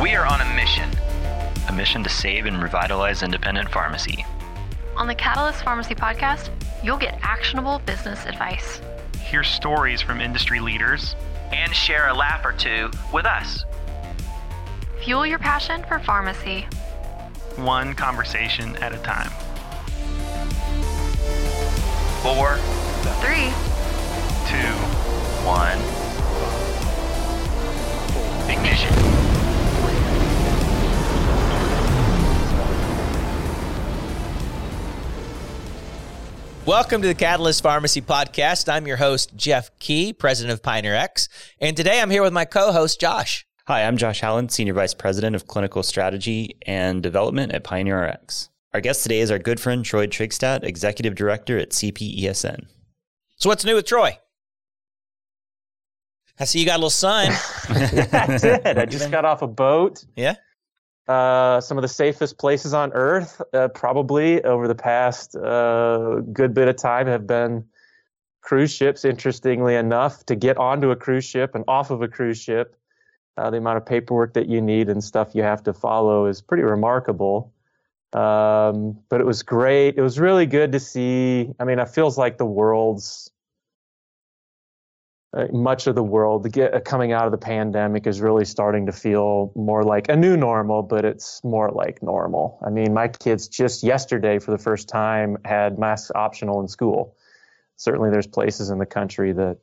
[0.00, 0.90] We are on a mission.
[1.68, 4.24] A mission to save and revitalize independent pharmacy.
[4.96, 6.50] On the Catalyst Pharmacy podcast,
[6.82, 8.80] you'll get actionable business advice.
[9.20, 11.14] Hear stories from industry leaders.
[11.52, 13.64] And share a laugh or two with us.
[15.04, 16.62] Fuel your passion for pharmacy.
[17.56, 19.30] One conversation at a time.
[22.22, 22.56] Four,
[23.20, 23.50] Three,
[24.48, 24.72] Two.
[25.44, 26.01] one.
[28.52, 28.92] Ignition.
[36.66, 38.70] Welcome to the Catalyst Pharmacy Podcast.
[38.70, 41.28] I'm your host, Jeff Key, president of Pioneer RX.
[41.60, 43.46] And today I'm here with my co host, Josh.
[43.68, 48.50] Hi, I'm Josh Allen, Senior Vice President of Clinical Strategy and Development at Pioneer RX.
[48.74, 52.66] Our guest today is our good friend Troy Trygstad, Executive Director at CPESN.
[53.36, 54.18] So, what's new with Troy?
[56.38, 57.32] I see you got a little sun.
[57.68, 58.78] I did.
[58.78, 60.04] I just got off a boat.
[60.16, 60.36] Yeah.
[61.08, 66.54] Uh, some of the safest places on Earth, uh, probably over the past uh, good
[66.54, 67.64] bit of time, have been
[68.40, 69.04] cruise ships.
[69.04, 72.76] Interestingly enough, to get onto a cruise ship and off of a cruise ship,
[73.36, 76.40] uh, the amount of paperwork that you need and stuff you have to follow is
[76.40, 77.52] pretty remarkable.
[78.12, 79.96] Um, but it was great.
[79.96, 81.52] It was really good to see.
[81.58, 83.31] I mean, it feels like the world's
[85.34, 88.86] uh, much of the world get, uh, coming out of the pandemic is really starting
[88.86, 92.58] to feel more like a new normal, but it's more like normal.
[92.64, 97.16] I mean, my kids just yesterday, for the first time, had masks optional in school.
[97.76, 99.56] Certainly, there's places in the country that,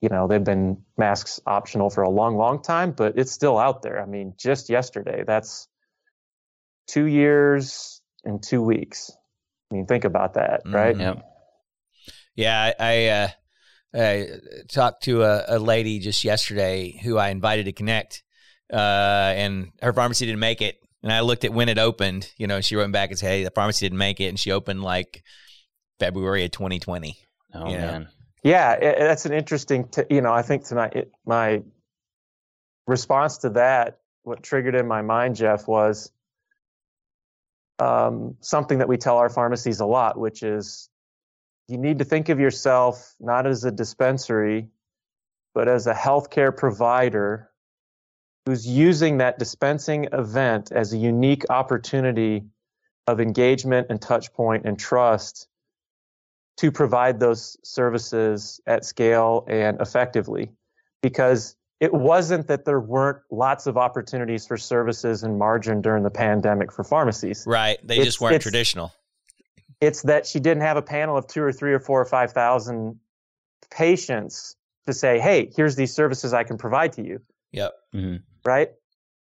[0.00, 3.82] you know, they've been masks optional for a long, long time, but it's still out
[3.82, 4.00] there.
[4.00, 5.66] I mean, just yesterday, that's
[6.86, 9.10] two years and two weeks.
[9.70, 10.94] I mean, think about that, right?
[10.94, 11.00] Mhm.
[11.00, 11.32] Yep.
[12.36, 13.28] Yeah, I, I, uh,
[13.94, 14.28] I
[14.68, 18.22] talked to a, a lady just yesterday who I invited to connect,
[18.72, 20.76] uh, and her pharmacy didn't make it.
[21.02, 22.30] And I looked at when it opened.
[22.36, 24.52] You know, she wrote back and said, "Hey, the pharmacy didn't make it," and she
[24.52, 25.22] opened like
[25.98, 27.16] February of 2020.
[27.54, 27.86] Oh, Yeah.
[27.86, 28.08] man.
[28.42, 29.88] Yeah, it, that's an interesting.
[29.88, 31.62] T- you know, I think tonight it, my
[32.86, 36.12] response to that, what triggered in my mind, Jeff, was
[37.78, 40.88] um, something that we tell our pharmacies a lot, which is
[41.68, 44.68] you need to think of yourself not as a dispensary,
[45.54, 47.50] but as a healthcare provider
[48.44, 52.44] who's using that dispensing event as a unique opportunity
[53.08, 55.48] of engagement and touch point and trust
[56.58, 60.50] to provide those services at scale and effectively
[61.02, 66.10] because it wasn't that there weren't lots of opportunities for services and margin during the
[66.10, 67.78] pandemic for pharmacies Right?
[67.86, 68.92] They It's- just weren't traditional.
[69.80, 72.32] It's that she didn't have a panel of two or three or four or five
[72.32, 72.98] thousand
[73.70, 74.56] patients
[74.86, 77.20] to say hey here's these services i can provide to you
[77.52, 77.72] Yep.
[77.94, 78.22] Mhm.
[78.44, 78.70] right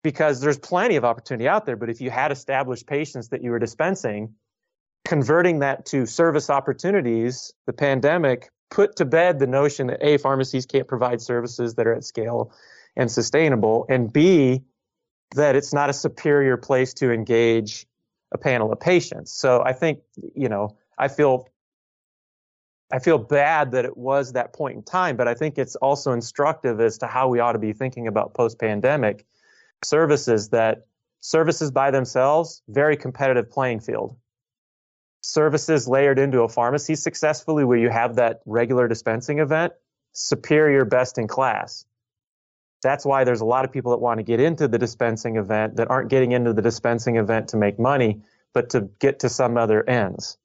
[0.03, 3.51] because there's plenty of opportunity out there but if you had established patients that you
[3.51, 4.35] were dispensing
[5.05, 10.65] converting that to service opportunities the pandemic put to bed the notion that a pharmacies
[10.65, 12.51] can't provide services that are at scale
[12.95, 14.61] and sustainable and b
[15.35, 17.85] that it's not a superior place to engage
[18.31, 19.31] a panel of patients.
[19.31, 19.99] So i think
[20.35, 21.47] you know i feel
[22.91, 26.11] i feel bad that it was that point in time but i think it's also
[26.11, 29.25] instructive as to how we ought to be thinking about post pandemic
[29.83, 30.87] services that
[31.21, 34.15] services by themselves very competitive playing field.
[35.21, 39.73] Services layered into a pharmacy successfully where you have that regular dispensing event
[40.13, 41.85] superior best in class
[42.81, 45.77] that's why there's a lot of people that want to get into the dispensing event
[45.77, 48.21] that aren't getting into the dispensing event to make money
[48.53, 50.37] but to get to some other ends.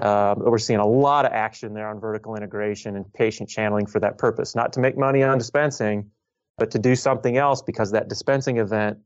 [0.00, 4.00] Um, we're seeing a lot of action there on vertical integration and patient channeling for
[4.00, 4.54] that purpose.
[4.54, 6.10] Not to make money on dispensing
[6.58, 8.98] but to do something else because that dispensing event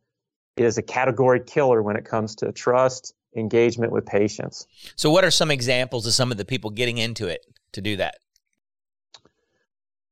[0.57, 4.67] is a category killer when it comes to trust engagement with patients.
[4.97, 7.97] So, what are some examples of some of the people getting into it to do
[7.97, 8.17] that?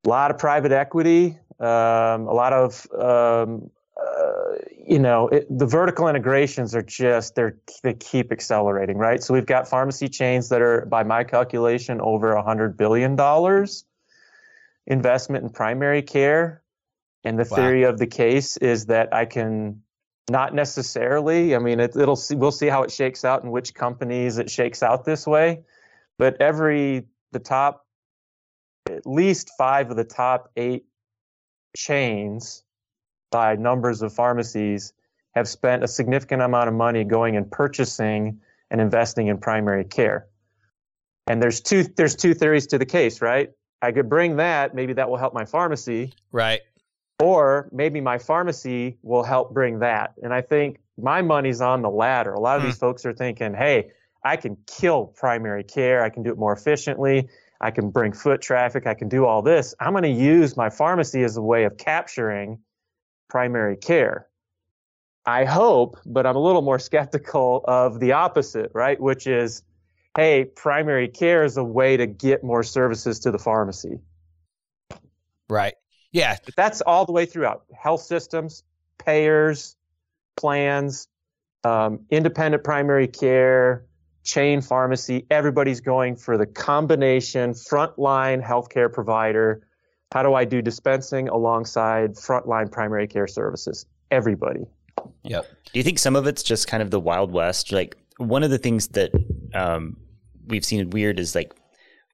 [0.05, 4.57] a lot of private equity, um, a lot of um, uh,
[4.87, 9.23] you know it, the vertical integrations are just they're they keep accelerating, right?
[9.23, 13.85] So we've got pharmacy chains that are, by my calculation, over a hundred billion dollars
[14.87, 16.63] investment in primary care,
[17.25, 17.57] and the Wow.
[17.57, 19.83] theory of the case is that I can
[20.29, 21.55] not necessarily.
[21.55, 24.51] I mean, it, it'll see, we'll see how it shakes out and which companies it
[24.51, 25.63] shakes out this way,
[26.19, 27.87] but every the top
[28.89, 30.85] at least five of the top eight
[31.77, 32.65] chains
[33.31, 34.93] by numbers of pharmacies
[35.35, 38.41] have spent a significant amount of money going and purchasing
[38.71, 40.27] and investing in primary care.
[41.27, 43.51] And there's two there's two theories to the case, right?
[43.81, 46.61] I could bring that, maybe that will help my pharmacy, Right.
[47.21, 50.15] Or maybe my pharmacy will help bring that.
[50.23, 52.33] And I think my money's on the latter.
[52.33, 52.69] A lot of Hmm.
[52.69, 53.93] these folks are thinking, hey,
[54.25, 56.03] I can kill primary care.
[56.03, 57.29] I can do it more efficiently.
[57.63, 58.87] I can bring foot traffic.
[58.87, 59.75] I can do all this.
[59.81, 62.59] I'm going to use my pharmacy as a way of capturing
[63.31, 64.27] primary care.
[65.25, 69.01] I hope, but I'm a little more skeptical of the opposite, right?
[69.01, 69.63] Which is,
[70.17, 74.01] hey, primary care is a way to get more services to the pharmacy.
[75.49, 75.75] Right.
[76.11, 76.37] Yeah.
[76.45, 78.65] But that's all the way throughout health systems,
[78.99, 79.77] payers,
[80.37, 81.07] plans,
[81.63, 83.85] um, independent primary care,
[84.23, 85.27] chain pharmacy.
[85.31, 89.67] Everybody's going for the combination frontline healthcare provider.
[90.13, 93.87] How do I do dispensing alongside frontline primary care services?
[94.11, 94.67] Everybody.
[95.25, 95.47] Yep.
[95.73, 97.73] Do you think some of it's just kind of the Wild West?
[97.73, 99.11] Like one of the things that
[99.55, 99.97] um,
[100.47, 101.55] we've seen weird is like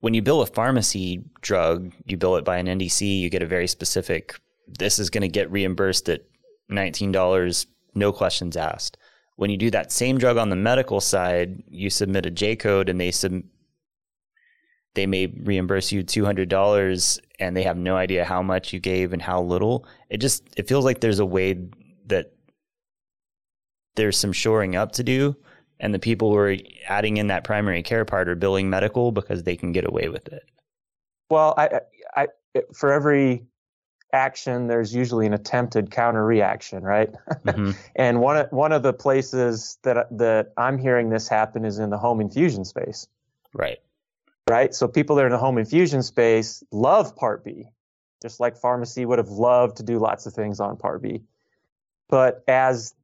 [0.00, 3.46] when you bill a pharmacy drug, you bill it by an NDC, you get a
[3.46, 4.34] very specific.
[4.66, 6.22] This is going to get reimbursed at
[6.68, 8.96] nineteen dollars, no questions asked.
[9.38, 12.88] When you do that same drug on the medical side, you submit a J code
[12.88, 13.40] and they sub,
[14.94, 18.80] they may reimburse you two hundred dollars, and they have no idea how much you
[18.80, 19.86] gave and how little.
[20.10, 21.56] It just it feels like there's a way
[22.06, 22.32] that
[23.94, 25.36] there's some shoring up to do
[25.80, 26.56] and the people who are
[26.88, 30.26] adding in that primary care part are billing medical because they can get away with
[30.28, 30.48] it
[31.30, 31.80] Well, I,
[32.16, 32.28] I,
[32.74, 33.44] for every
[34.12, 37.10] action, there's usually an attempted counter reaction, right?
[37.44, 37.76] Mhm.
[37.96, 41.90] And one of, one of the places that that I'm hearing this happen is in
[41.90, 43.06] the home infusion space,
[43.52, 43.78] right
[44.48, 44.74] right?
[44.74, 47.66] So people that are in the home infusion space love Part B,
[48.22, 51.22] just like pharmacy would have loved to do lots of things on Part B.
[52.08, 52.94] But as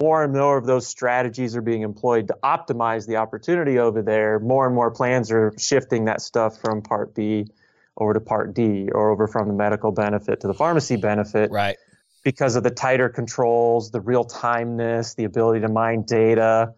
[0.00, 4.38] more and more of those strategies are being employed to optimize the opportunity over there,
[4.38, 7.46] more and more plans are shifting that stuff from Part B
[7.96, 11.76] over to Part D or over from the medical benefit to the pharmacy benefit Right.
[12.24, 16.74] because of the tighter controls, the real timeness, the ability to mine data.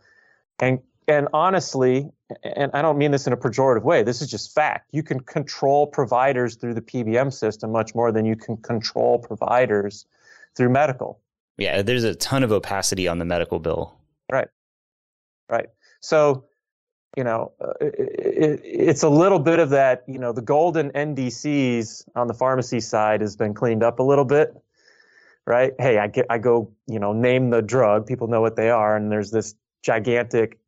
[0.59, 2.09] And and honestly,
[2.45, 4.89] and I don't mean this in a pejorative way, this is just fact.
[4.93, 10.07] You can control providers through the PBM system much more than you can control providers
[10.57, 11.21] through medical.
[11.59, 13.99] yeah there's a ton of opacity on the medical bill
[14.31, 14.49] Right.
[15.51, 15.67] Right.
[16.01, 16.45] So,
[17.17, 20.91] you know, uh, it, it, it's a little bit of that, you know, the golden
[20.91, 24.55] NDCs on the pharmacy side has been cleaned up a little bit.
[25.45, 25.73] Right.
[25.79, 28.97] Hey, I get, I go, you know, name the drug, people know what they are,
[28.97, 30.59] and there's this gigantic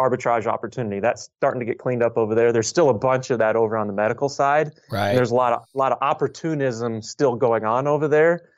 [0.00, 2.52] arbitrage opportunity that's starting to get cleaned up over there.
[2.52, 4.72] There's still a bunch of that over on the medical side.
[4.90, 5.14] Right.
[5.14, 8.50] There's a lot of lot of opportunism still going on over there.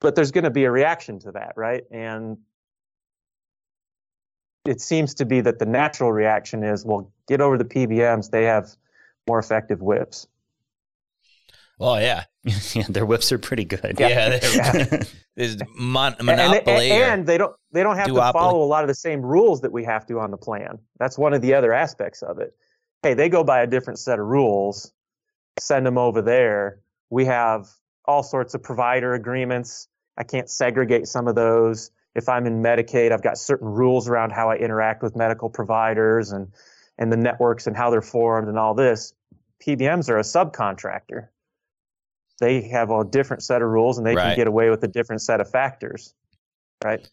[0.00, 1.84] But there's going to be a reaction to that, right?
[1.90, 2.38] And
[4.66, 8.30] it seems to be that the natural reaction is, well, get over the PBMs.
[8.30, 8.68] They have
[9.28, 10.26] more effective whips.
[11.78, 12.24] oh yeah.
[12.74, 14.38] yeah their whips are pretty good Yeah.
[14.54, 15.02] Yeah.
[15.36, 16.90] There's mon- And- and, monopoly.
[16.90, 19.72] and they don't they don't have to follow a lot of the same rules that
[19.72, 20.78] we have to on the plan.
[20.98, 22.54] That's one of the other aspects of it.
[23.02, 24.92] Hey, they go by a different set of rules.
[25.58, 26.80] Send them over there.
[27.10, 27.68] We have
[28.06, 29.88] all sorts of provider agreements.
[30.18, 31.90] I can't segregate some of those.
[32.14, 36.32] If I'm in Medicaid, I've got certain rules around how I interact with medical providers
[36.32, 36.48] and
[36.98, 39.14] and the networks and how they're formed and all this.
[39.66, 41.28] PBMs are a subcontractor.
[42.40, 44.28] They have a different set of rules and they Right.
[44.28, 46.14] can get away with a different set of factors.
[46.84, 47.08] Right?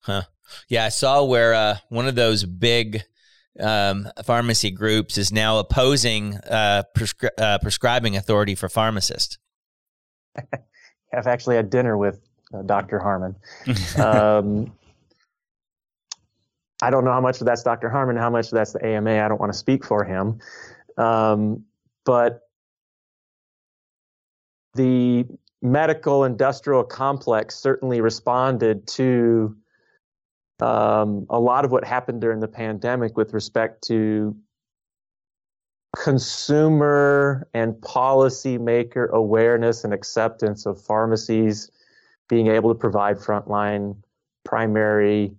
[0.00, 0.22] Huh.
[0.68, 3.02] Yeah, I saw where uh, one of those big
[3.60, 9.38] um, pharmacy groups is now opposing uh, prescri- uh, prescribing authority for pharmacists.
[10.36, 12.20] I've actually had dinner with
[12.54, 12.98] uh, Dr.
[12.98, 13.36] Harmon.
[13.98, 14.72] Um,
[16.82, 17.88] I don't know how much of that's Dr.
[17.88, 19.24] Harmon, how much of that's the AMA.
[19.24, 20.38] I don't want to speak for him.
[20.98, 21.64] Um,
[22.04, 22.42] but
[24.74, 25.24] the
[25.62, 29.56] medical industrial complex certainly responded to
[30.60, 34.36] um, a lot of what happened during the pandemic with respect to
[35.96, 41.70] consumer and policymaker awareness and acceptance of pharmacies
[42.28, 43.96] being able to provide frontline
[44.44, 45.34] primary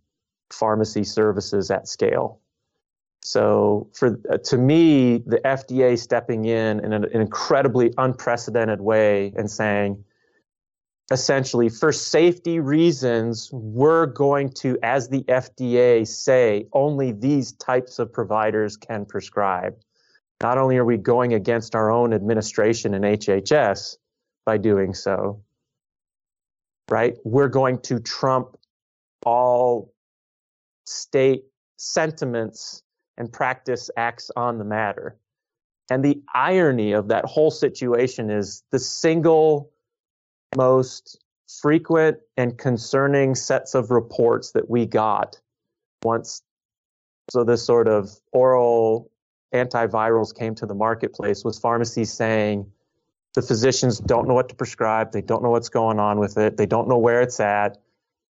[0.52, 2.40] pharmacy services at scale.
[3.24, 9.34] So, for uh, to me, the FDA stepping in in an, an incredibly unprecedented way
[9.36, 10.04] and saying,
[11.12, 18.14] essentially, for safety reasons, we're going to, as the FDA say, only these types of
[18.14, 19.76] providers can prescribe.
[20.42, 23.98] Not only are we going against our own administration and HHS
[24.46, 25.42] by doing so,
[26.90, 27.16] right?
[27.24, 28.58] We're going to trump
[29.26, 29.94] all
[30.86, 31.44] state
[31.78, 32.84] sentiments
[33.18, 35.18] and practice acts on the matter.
[35.90, 39.72] And the irony of that whole situation is the single
[40.56, 41.20] most
[41.62, 45.40] frequent and concerning sets of reports that we got
[46.04, 46.42] once
[47.30, 49.10] so this sort of oral
[49.54, 52.70] antivirals came to the marketplace was pharmacies saying
[53.36, 55.12] the physicians don't know what to prescribe.
[55.12, 56.58] They don't know what's going on with it.
[56.58, 57.78] They don't know where it's at.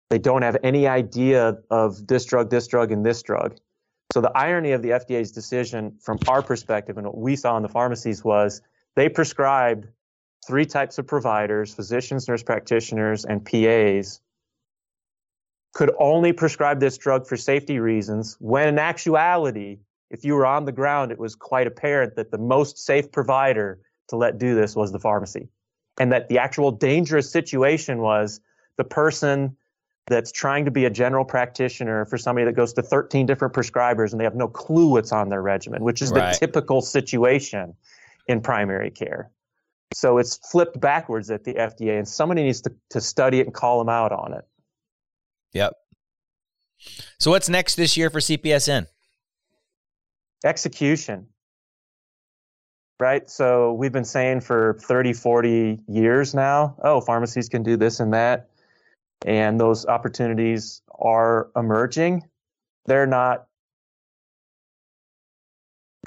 [0.10, 3.58] They don't have any idea of this drug this drug and this drug.
[4.10, 7.64] So the irony of the fda's decision from our perspective and what we saw in
[7.64, 8.62] the pharmacies was
[8.96, 9.88] they prescribed
[10.46, 14.22] three types of providers physicians, nurse practitioners, and PAs
[15.74, 19.80] could only prescribe this drug for safety reasons, when in actuality,
[20.12, 23.80] if you were on the ground, it was quite apparent that the most safe provider
[24.10, 25.50] to let do this was the pharmacy.
[26.00, 28.42] And that the actual dangerous situation was
[28.78, 29.56] the person
[30.08, 34.12] that's trying to be a general practitioner for somebody that goes to 13 different prescribers
[34.12, 36.34] and they have no clue what's on their regimen, which is Right.
[36.34, 37.74] the typical situation
[38.28, 39.32] in primary care.
[39.94, 43.54] So it's flipped backwards at the FDA, and somebody needs to, to study it and
[43.54, 44.44] call them out on it.
[45.54, 45.74] Yep.
[47.20, 48.88] So what's next this year for CPESN?
[50.44, 51.28] Execution.
[53.00, 53.30] Right?
[53.30, 58.14] So we've been saying for 30, 40 years now, oh, pharmacies can do this and
[58.14, 58.50] that.
[59.26, 62.24] And those opportunities are emerging.
[62.86, 63.48] They're not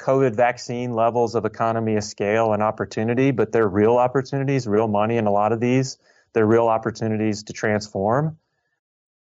[0.01, 5.17] COVID vaccine levels of economy of scale and opportunity, but they're real opportunities, real money
[5.17, 5.97] in a lot of these.
[6.33, 8.37] They're real opportunities to transform.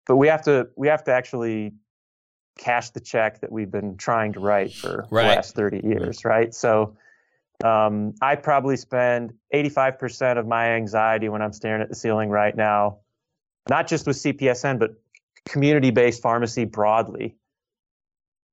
[0.06, 1.74] But we have to we have to actually
[2.58, 5.22] cash the check that we've been trying to write for Right.
[5.22, 6.28] the last 30 years, mm-hmm.
[6.28, 6.54] right?
[6.54, 6.96] So
[7.64, 12.54] um, I probably spend 85% of my anxiety when I'm staring at the ceiling right
[12.54, 12.98] now,
[13.70, 14.90] not just with CPESN, but
[15.46, 17.36] community based pharmacy broadly.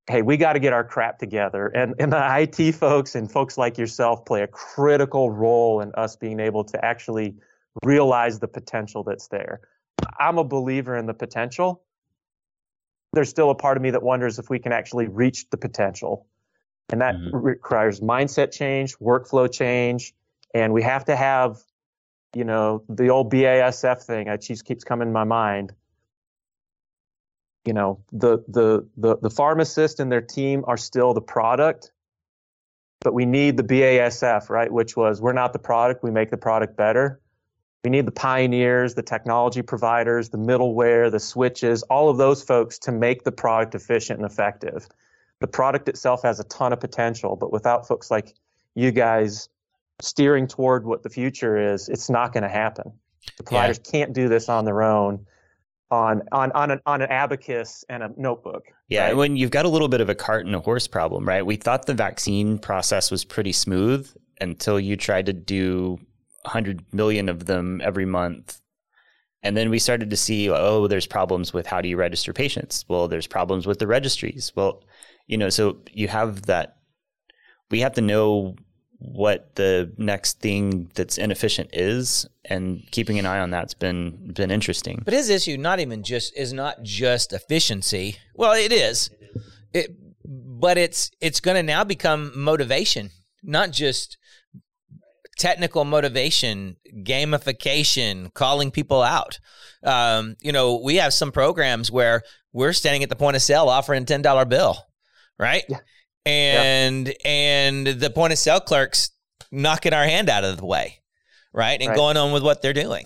[0.08, 1.68] Hey, we got to get our crap together.
[1.68, 2.22] And, and the
[2.58, 6.84] IT folks and folks like yourself play a critical role in us being able to
[6.84, 7.36] actually
[7.84, 9.60] realize the potential that's there.
[10.20, 11.84] I'm a believer in the potential.
[13.14, 16.28] There's still a part of me that wonders if we can actually reach the potential.
[16.92, 17.30] And that Mhm.
[17.34, 20.14] requires mindset change, workflow change,
[20.54, 21.64] and we have to have,
[22.36, 24.28] you know, the old BASF thing.
[24.28, 25.74] It just keeps coming to my mind.
[27.66, 31.92] You know, the the the the pharmacist and their team are still the product,
[33.02, 34.72] but we need the BASF, right?
[34.72, 37.22] Which was we're not the product, we make the product better.
[37.84, 42.78] We need the pioneers, the technology providers, the middleware, the switches, all of those folks
[42.80, 44.88] to make the product efficient and effective.
[45.42, 48.34] The product itself has a ton of potential, but without folks like
[48.76, 49.50] you guys
[50.00, 52.94] steering toward what the future is, it's not going to happen.
[53.38, 55.26] The providers can't do this on their own
[55.92, 58.64] on on on an, on an abacus and a notebook.
[58.88, 59.16] Yeah, right?
[59.16, 61.46] when you've got a little bit of a cart and a horse problem, right?
[61.46, 66.00] We thought the vaccine process was pretty smooth until you tried to do
[66.44, 68.60] 100 million of them every month.
[69.44, 72.86] And then we started to see, oh, there's problems with how do you register patients?
[72.88, 74.52] Well, there's problems with the registries.
[74.56, 74.84] Well,
[75.32, 76.76] you know, so you have that.
[77.72, 78.56] We have to know
[79.00, 84.52] what the next thing that's inefficient is, and keeping an eye on that's been been
[84.52, 85.02] interesting.
[85.04, 88.18] But his issue not even just is not just efficiency.
[88.36, 89.10] Well, it is.
[89.74, 93.10] It, but it's it's going to now become motivation,
[93.42, 94.18] not just
[95.38, 99.40] technical motivation, gamification, calling people out.
[99.82, 102.22] Um, you know, we have some programs where
[102.52, 104.78] we're standing at the point of sale offering a ten dollar bill,
[105.40, 105.64] right?
[105.70, 105.80] Yeah.
[106.26, 109.12] And and the point of sale clerks
[109.52, 111.00] knocking our hand out of the way,
[111.54, 111.96] right, and Right.
[111.96, 113.06] going on with what they're doing.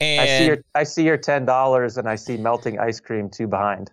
[0.00, 3.30] And I see your I see your ten dollars and I see melting ice cream
[3.30, 3.90] too behind.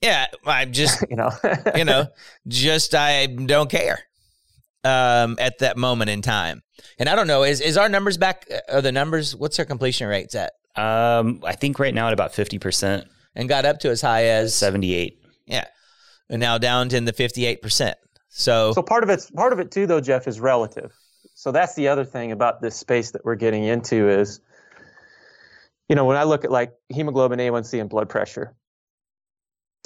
[0.00, 1.30] yeah, I'm just You know,
[1.74, 2.06] you know,
[2.48, 3.98] just I don't care
[4.84, 6.62] um, at that moment in time.
[6.98, 8.46] And I don't know, is is our numbers back?
[8.70, 9.34] Are the numbers?
[9.36, 10.52] What's our completion rates at?
[10.76, 13.04] Um, I think right now at about 50%,
[13.36, 15.18] And got up to as high as 78.
[15.46, 15.66] yeah,
[16.28, 17.96] and now down to in the fifty eight percent.
[18.28, 20.92] So, So part of it's part of it too, though, Jeff, is relative.
[21.34, 24.40] So that's the other thing about this space that we're getting into is,
[25.88, 28.54] you know, when I look at like hemoglobin A1C and blood pressure,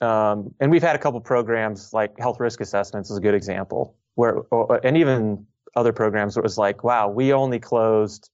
[0.00, 3.96] um, and we've had a couple programs like health risk assessments is a good example
[4.14, 8.30] where, or, and even other programs it was like, wow, we only closed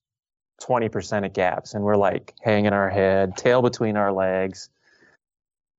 [0.62, 4.68] 20% of gaps, and we're like hanging our head, tail between our legs.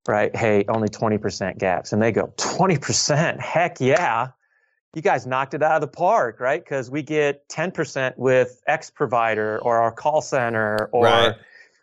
[0.07, 0.35] Right.
[0.35, 1.91] Hey, only 20% gaps.
[1.93, 3.39] And they go, 20%?
[3.39, 4.29] Heck yeah
[4.95, 6.63] you guys knocked it out of the park, right?
[6.63, 11.35] Because we get 10% with X provider or our call center or Right.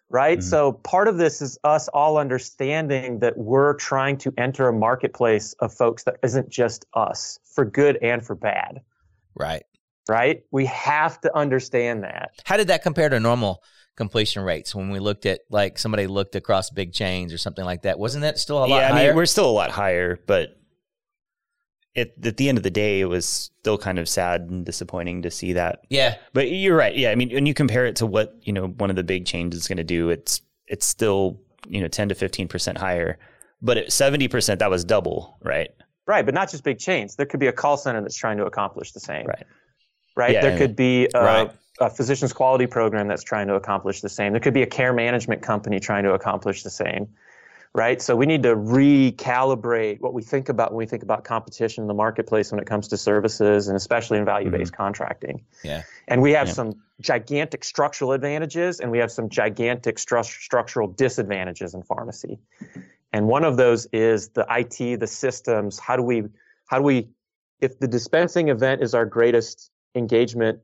[0.08, 0.38] right?
[0.38, 0.42] Mhm.
[0.42, 5.52] So part of this is us all understanding that we're trying to enter a marketplace
[5.60, 8.80] of folks that isn't just us for good and for bad,
[9.34, 9.64] right.
[10.08, 10.42] right?
[10.50, 12.30] We have to understand that.
[12.46, 13.62] How did that compare to normal
[13.96, 17.82] completion rates when we looked at like somebody looked across big chains or something like
[17.82, 17.98] that.
[17.98, 18.80] Wasn't that still a lot higher?
[18.80, 19.06] yeah, I higher?
[19.08, 20.56] mean, we're still a lot higher, but
[21.94, 25.22] it, at the end of the day, it was still kind of sad and disappointing
[25.22, 25.80] to see that.
[25.90, 26.96] yeah, But you're right.
[26.96, 29.26] Yeah, I mean, when you compare it to what you know one of the big
[29.26, 33.18] chains is going to do, it's it's still you know ten to fifteen percent higher.
[33.60, 35.68] But at seventy percent, that was double, right?
[36.06, 37.14] Right, but not just big chains.
[37.16, 39.26] There could be a call center that's trying to accomplish the same.
[39.26, 39.44] Right.
[40.16, 40.32] Right.
[40.32, 41.50] Yeah, there could be a, Right.
[41.80, 44.32] A physician's quality program that's trying to accomplish the same.
[44.32, 47.08] There could be a care management company trying to accomplish the same.
[47.74, 48.02] Right.
[48.02, 51.88] So we need to recalibrate what we think about when we think about competition in
[51.88, 54.82] the marketplace when it comes to services and especially in value-based mm-hmm.
[54.82, 55.44] contracting.
[55.64, 56.52] yeah, And we have Yeah.
[56.52, 62.38] some gigantic structural advantages and we have some gigantic stru- structural disadvantages in pharmacy.
[63.14, 65.78] And one of those is the IT, the systems.
[65.78, 66.24] How do we,
[66.66, 67.08] how do we,
[67.62, 70.60] if the dispensing event is our greatest engagement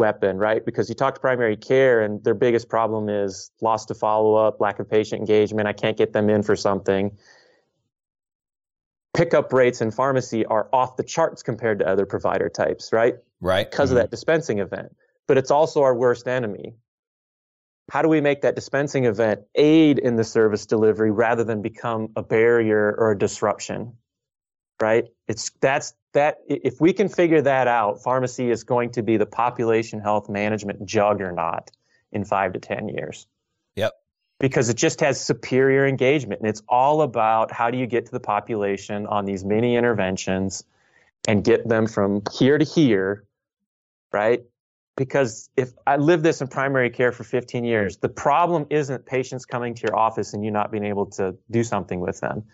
[0.00, 0.64] weapon, right?
[0.64, 4.60] Because you talk to primary care and their biggest problem is loss to follow up,
[4.60, 5.68] lack of patient engagement.
[5.68, 7.16] I can't get them in for something.
[9.14, 13.16] Pickup rates in pharmacy are off the charts compared to other provider types, right?
[13.40, 13.70] right.
[13.70, 14.10] because of that mm-hmm.
[14.10, 14.96] dispensing event.
[15.28, 16.74] But it's also our worst enemy.
[17.90, 22.08] How do we make that dispensing event aid in the service delivery rather than become
[22.16, 23.94] a barrier or a disruption?
[24.80, 25.06] Right?
[25.28, 29.26] It's that's that if we can figure that out, pharmacy is going to be the
[29.26, 31.70] population health management juggernaut
[32.12, 33.26] in 5 to 10 years.
[33.76, 33.92] Yep.
[34.40, 38.12] Because it just has superior engagement and it's all about how do you get to
[38.12, 40.64] the population on these mini interventions
[41.28, 43.24] and get them from here to here
[44.12, 44.42] right?
[44.96, 49.46] Because if I lived this in primary care for 15 years, the problem isn't patients
[49.46, 52.44] coming to your office and you not being able to do something with them.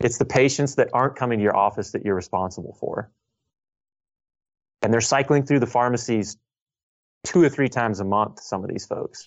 [0.00, 3.10] It's the patients that aren't coming to your office that you're responsible for.
[4.82, 6.36] And they're cycling through the pharmacies
[7.24, 9.26] two or three times a month, some of these folks.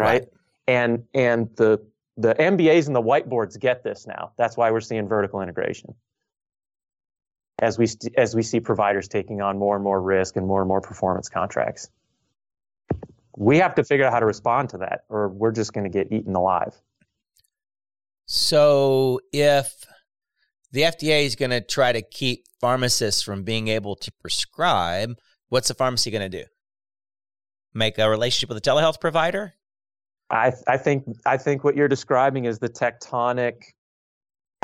[0.00, 0.22] Right?
[0.22, 0.28] Right.
[0.66, 1.84] And and the
[2.16, 4.32] the MBAs and the whiteboards get this now.
[4.36, 5.94] That's why we're seeing vertical integration
[7.60, 10.60] as we st- as we see providers taking on more and more risk and more
[10.60, 11.88] and more performance contracts.
[13.36, 15.90] We have to figure out how to respond to that, or we're just going to
[15.90, 16.74] get eaten alive.
[18.26, 19.72] So if
[20.72, 25.14] the FDA is going to try to keep pharmacists from being able to prescribe,
[25.48, 26.44] what's the pharmacy going to do?
[27.74, 29.54] Make a relationship with a telehealth provider?
[30.30, 33.62] I I think I think what you're describing is the tectonic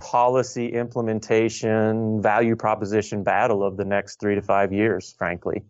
[0.01, 5.63] policy implementation value proposition battle of the next three to five years, frankly,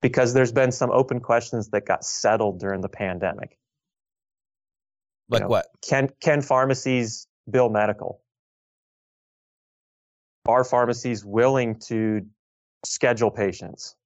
[0.00, 3.58] because there's been some open questions that got settled during the pandemic.
[5.28, 5.66] Like know, what?
[5.86, 8.20] Can can pharmacies bill medical?
[10.46, 12.26] Are pharmacies willing to
[12.84, 13.96] schedule patients?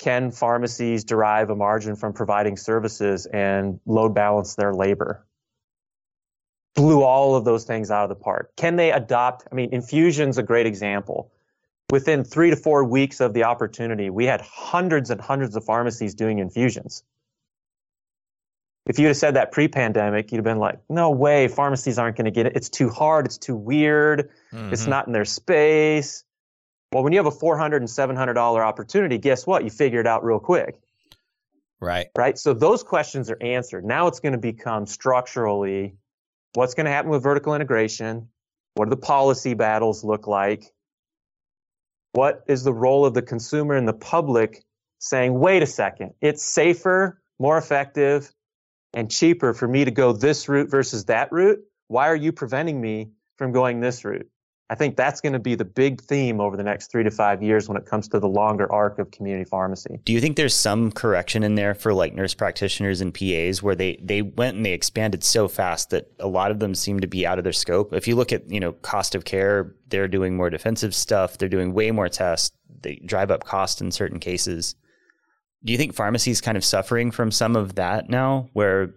[0.00, 5.26] Can pharmacies derive a margin from providing services and load balance their labor?
[6.76, 8.52] Blew all of those things out of the park.
[8.56, 9.48] Can they adopt?
[9.50, 11.32] I mean, infusion's a great example.
[11.90, 16.14] Within three to four weeks of the opportunity, we had hundreds and hundreds of pharmacies
[16.14, 17.02] doing infusions
[18.88, 22.24] if you'd have said that pre-pandemic, you'd have been like, "No way, pharmacies aren't going
[22.24, 22.56] to get it.
[22.56, 23.26] It's too hard.
[23.26, 24.30] It's too weird.
[24.52, 24.88] It's Mhm.
[24.88, 26.24] not in their space."
[26.92, 29.62] Well, when you have a four hundred and seven hundred dollar opportunity, guess what?
[29.62, 30.80] You figure it out real quick,
[31.80, 32.08] Right.
[32.16, 32.38] right?
[32.38, 33.84] So those questions are answered.
[33.84, 35.96] Now it's going to become structurally,
[36.54, 38.30] what's going to happen with vertical integration?
[38.74, 40.72] What do the policy battles look like?
[42.12, 44.64] What is the role of the consumer and the public
[44.98, 48.32] saying, "Wait a second, it's safer, more effective."
[48.94, 52.80] And cheaper for me to go this route versus that route, why are you preventing
[52.80, 54.28] me from going this route?
[54.70, 57.42] I think that's going to be the big theme over the next three to five
[57.42, 59.98] years when it comes to the longer arc of community pharmacy.
[60.04, 63.74] Do you think there's some correction in there for like nurse practitioners and PAs where
[63.74, 67.06] they they went and they expanded so fast that a lot of them seem to
[67.06, 67.94] be out of their scope?
[67.94, 71.48] If you look at, you know, cost of care, they're doing more defensive stuff, they're
[71.48, 74.74] doing way more tests, they drive up cost in certain cases.
[75.64, 78.94] Do you think pharmacy's kind of suffering from some of that now where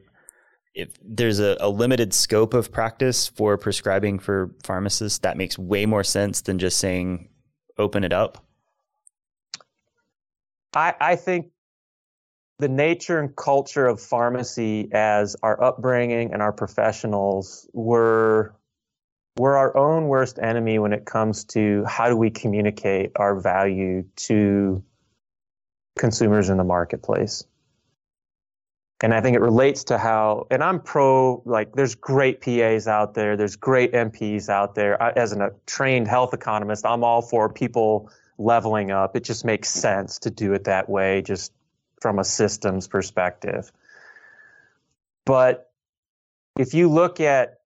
[0.74, 5.86] if there's a, a limited scope of practice for prescribing for pharmacists, that makes way
[5.86, 7.30] more sense than just saying
[7.78, 8.46] open it up?
[10.74, 11.48] I, I think
[12.60, 18.56] the nature and culture of pharmacy as our upbringing and our professionals were
[19.38, 24.04] we're our own worst enemy when it comes to how do we communicate our value
[24.16, 24.84] to
[26.02, 27.46] consumers in the marketplace.
[29.04, 33.14] And I think it relates to how, and I'm pro, like, there's great PAs out
[33.14, 35.02] there, there's great NPs out there.
[35.02, 39.16] I, as a trained health economist, I'm all for people leveling up.
[39.16, 41.54] It just makes sense to do it that way, just
[42.02, 43.72] from a systems perspective.
[45.26, 45.72] But
[46.60, 47.60] if you look at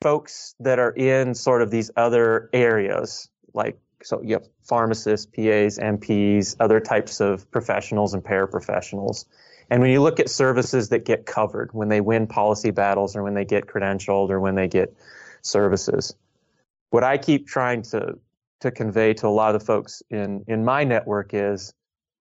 [0.00, 5.78] folks that are in sort of these other areas, like so you have pharmacists, PAs,
[5.78, 9.24] NPs, other types of professionals and paraprofessionals.
[9.70, 13.22] And when you look at services that get covered when they win policy battles or
[13.22, 14.94] when they get credentialed or when they get
[15.40, 16.14] services,
[16.90, 18.18] what I keep trying to
[18.60, 21.72] to convey to a lot of the folks in in my network is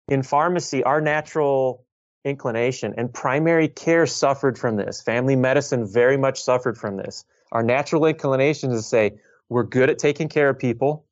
[0.10, 1.86] in pharmacy, our natural
[2.26, 5.02] inclination and primary care suffered from this.
[5.02, 7.24] Family medicine very much suffered from this.
[7.52, 11.06] Our natural inclination is to say we're good at taking care of people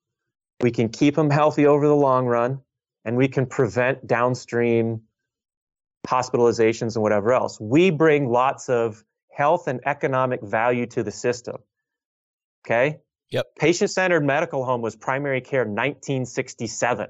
[0.62, 2.62] we can keep them healthy over the long run,
[3.06, 5.02] and we can prevent downstream
[6.08, 7.60] hospitalizations and whatever else.
[7.60, 11.58] We bring lots of health and economic value to the system.
[12.66, 13.00] Okay?
[13.30, 13.46] Yep.
[13.60, 17.10] Patient centered medical home was primary care 1967.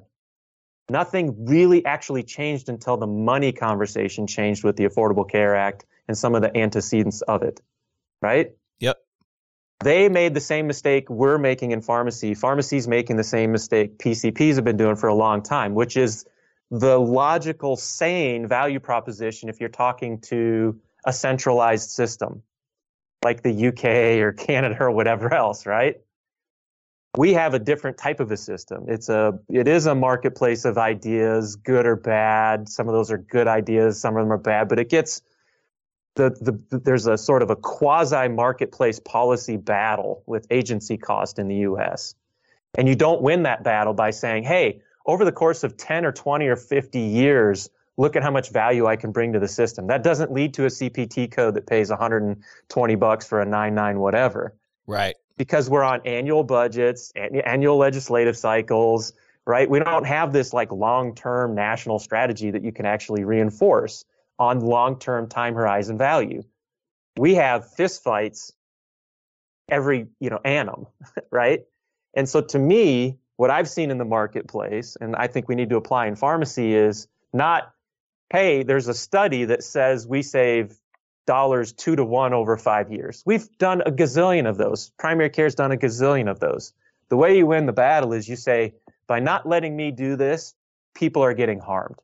[0.89, 6.17] Nothing really actually changed until the money conversation changed with the Affordable Care Act and
[6.17, 7.61] some of the antecedents of it.
[8.21, 8.51] Right?
[9.79, 12.33] They made the same mistake we're making in pharmacy.
[12.33, 16.25] Pharmacy's making the same mistake PCPs have been doing for a long time, which is
[16.71, 22.43] the logical, sane value proposition if you're talking to a centralized system
[23.23, 26.01] like the UK or Canada or whatever else, right?
[27.17, 28.85] We have a different type of a system.
[28.87, 32.69] It's a it is a marketplace of ideas, good or bad.
[32.69, 35.21] Some of those are good ideas, some of them are bad, but it gets
[36.17, 41.47] the, the, there's a sort of a quasi marketplace policy battle with agency cost in
[41.47, 42.15] the US.
[42.77, 46.11] And you don't win that battle by saying, hey, over the course of 10 or
[46.11, 49.87] 20 or 50 years, look at how much value I can bring to the system.
[49.87, 54.53] That doesn't lead to a CPT code that pays 120 bucks for a 99 whatever.
[54.85, 55.15] Right.
[55.37, 59.13] Because we're on annual budgets, annual legislative cycles,
[59.45, 59.69] right?
[59.69, 64.03] We don't have this like long-term national strategy that you can actually reinforce
[64.39, 66.43] on long-term time horizon value.
[67.17, 68.51] We have fistfights
[69.69, 70.87] every, you know, annum,
[71.31, 71.65] right?
[72.13, 75.69] And so to me, what I've seen in the marketplace, and I think we need
[75.69, 77.71] to apply in pharmacy, is not,
[78.31, 80.75] hey, there's a study that says we save
[81.27, 83.21] dollars two to one over five years.
[83.25, 84.91] We've done a gazillion of those.
[84.97, 86.73] Primary care's done a gazillion of those.
[87.09, 88.73] The way you win the battle is you say,
[89.07, 90.55] by not letting me do this,
[90.95, 91.97] people are getting harmed.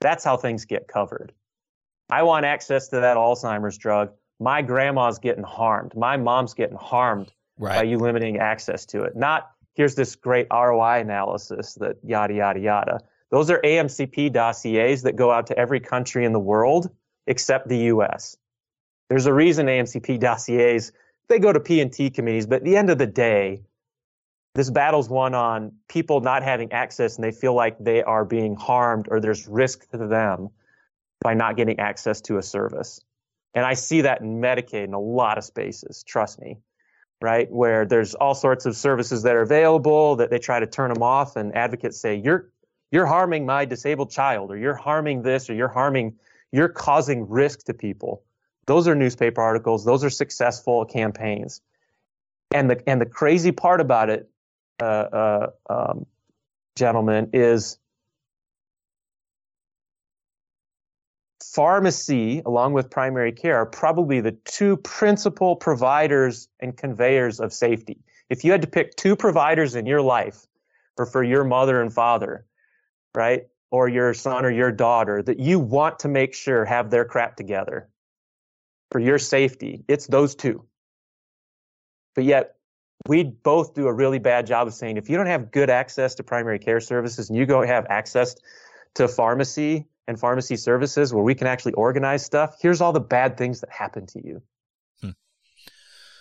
[0.00, 1.32] That's how things get covered.
[2.10, 4.12] I want access to that Alzheimer's drug.
[4.38, 5.94] My grandma's getting harmed.
[5.96, 7.78] My mom's getting harmed right.
[7.78, 9.16] by you limiting access to it.
[9.16, 13.00] Not here's this great ROI analysis that yada, yada, yada.
[13.30, 16.90] Those are AMCP dossiers that go out to every country in the world
[17.26, 18.36] except the US.
[19.08, 20.92] There's a reason AMCP dossiers,
[21.28, 23.62] they go to P&T committees, but at the end of the day,
[24.56, 28.56] this battle's won on people not having access and they feel like they are being
[28.56, 30.48] harmed or there's risk to them
[31.20, 33.02] by not getting access to a service.
[33.52, 36.56] And I see that in Medicaid in a lot of spaces, trust me,
[37.20, 37.50] right?
[37.50, 41.02] Where there's all sorts of services that are available that they try to turn them
[41.02, 42.48] off and advocates say, you're,
[42.90, 46.16] you're harming my disabled child or you're harming this or you're harming,
[46.50, 48.22] you're causing risk to people.
[48.66, 49.84] Those are newspaper articles.
[49.84, 51.60] Those are successful campaigns.
[52.54, 54.30] And the, and the crazy part about it
[54.80, 56.06] uh, uh, um,
[56.76, 57.78] gentlemen, is
[61.42, 67.98] pharmacy, along with primary care, are probably the two principal providers and conveyors of safety.
[68.28, 70.46] If you had to pick two providers in your life,
[70.98, 72.44] or for your mother and father,
[73.14, 77.04] right, or your son or your daughter, that you want to make sure have their
[77.04, 77.88] crap together
[78.90, 80.64] for your safety, it's those two.
[82.14, 82.55] But yet,
[83.08, 86.14] we both do a really bad job of saying if you don't have good access
[86.16, 88.36] to primary care services and you don't have access
[88.94, 93.36] to pharmacy and pharmacy services where we can actually organize stuff, here's all the bad
[93.36, 94.42] things that happen to you.
[95.00, 95.10] Hmm.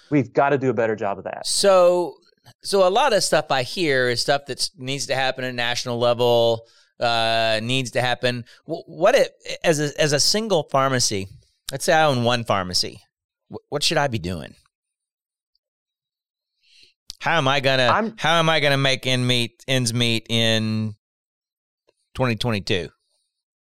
[0.09, 1.45] We've got to do a better job of that.
[1.45, 2.15] So,
[2.63, 5.97] so a lot of stuff I hear is stuff that needs to happen at national
[5.97, 6.67] level,
[6.99, 8.45] uh, needs to happen.
[8.65, 11.27] What it as a, as a single pharmacy?
[11.71, 13.01] Let's say I own one pharmacy.
[13.69, 14.55] What should I be doing?
[17.25, 20.93] How am I gonna I'm, how am I gonna make end meet ends meet in
[22.13, 22.89] 2022?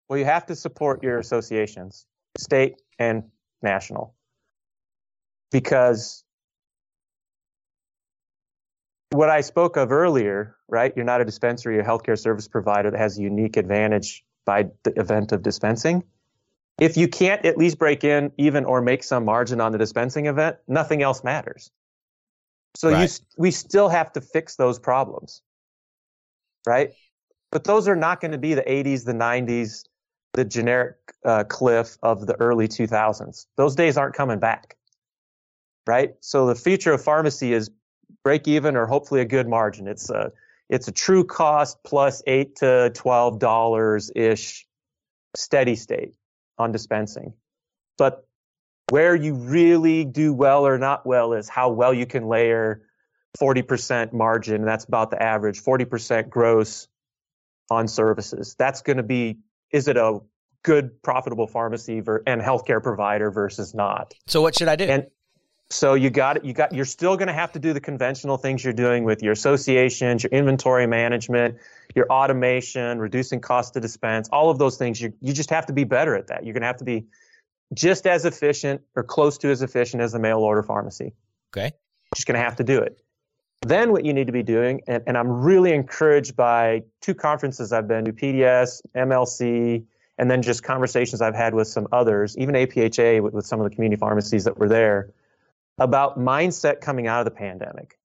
[0.09, 2.05] Well, you have to support your associations,
[2.37, 3.23] state and
[3.63, 4.17] national,
[5.53, 6.25] because
[9.11, 10.93] what I spoke of earlier, right?
[10.97, 14.67] You're not a dispensary, you're a healthcare service provider that has a unique advantage by
[14.83, 16.03] the event of dispensing.
[16.81, 20.27] If you can't at least break in even or make some margin on the dispensing
[20.27, 21.71] event, nothing else matters.
[22.77, 23.09] So right.
[23.09, 25.43] you we still have to fix those problems,
[26.67, 26.93] right?
[27.51, 29.85] But those are not going to be the 80s, the 90s,
[30.33, 33.47] the generic uh, cliff of the early 2000s.
[33.57, 34.77] Those days aren't coming back,
[35.87, 36.15] right?
[36.21, 37.71] So the future of pharmacy is
[38.25, 39.87] break even or hopefully a good margin.
[39.87, 40.33] It's a
[40.69, 44.67] it's a true cost plus eight to twelve dollars ish
[45.37, 46.15] steady state
[46.59, 47.35] on dispensing.
[47.99, 48.27] But
[48.91, 52.83] where you really do well or not well is how well you can layer
[53.41, 54.65] 40% margin.
[54.65, 56.89] That's about the average, 40% gross
[57.71, 58.55] on services.
[58.59, 59.39] That's going to be,
[59.71, 60.21] is it a
[60.63, 64.15] good profitable pharmacy ver- and healthcare provider versus not?
[64.27, 64.85] So what should I do?
[64.85, 65.07] And
[65.71, 66.45] so you got it.
[66.45, 66.75] You got.
[66.75, 70.23] You're still going to have to do the conventional things you're doing with your associations,
[70.23, 71.57] your inventory management,
[71.95, 75.01] your automation, reducing cost to dispense, all of those things.
[75.01, 76.45] You you just have to be better at that.
[76.45, 77.07] You're going to have to be
[77.75, 81.13] just as efficient or close to as efficient as the mail order pharmacy.
[81.55, 81.73] okay.
[82.15, 82.99] Just going to have to do it.
[83.67, 87.73] Then what you need to be doing, and, and I'm really encouraged by two conferences
[87.73, 89.85] I've been to, PDS, MLC,
[90.19, 93.69] and then just conversations I've had with some others, even APHA with, with some of
[93.69, 95.11] the community pharmacies that were there,
[95.79, 97.99] about mindset coming out of the pandemic.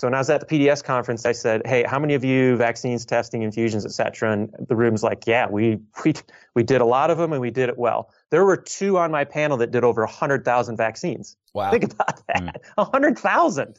[0.00, 2.56] So when I was at the PDS conference, I said, "Hey, how many of you
[2.56, 6.14] vaccines, testing, infusions, et cetera?" And the room's like, "Yeah, we we
[6.54, 9.12] we did a lot of them, and we did it well." There were two on
[9.12, 11.36] my panel that did over hundred thousand vaccines.
[11.52, 11.70] Wow.
[11.70, 12.82] Think about that, hmm.
[12.92, 13.78] hundred thousand,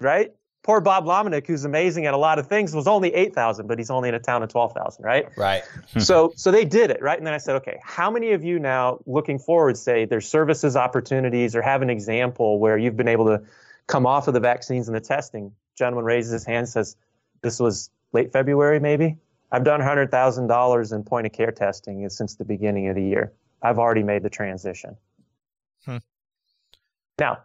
[0.00, 0.32] right?
[0.62, 3.78] Poor Bob Lomenick, who's amazing at a lot of things, was only eight thousand, but
[3.78, 5.28] he's only in a town of twelve thousand, right?
[5.36, 5.62] Right.
[5.98, 8.58] so so they did it right and then i said okay how many of you
[8.58, 13.26] now looking forward say there's services opportunities or have an example where you've been able
[13.26, 13.42] to
[13.86, 16.96] come off of the vaccines and the testing gentleman raises his hand says
[17.42, 19.16] this was late february maybe
[19.52, 23.78] i've done $100000 in point of care testing since the beginning of the year i've
[23.78, 24.96] already made the transition
[25.84, 25.98] Hmm.
[27.18, 27.38] now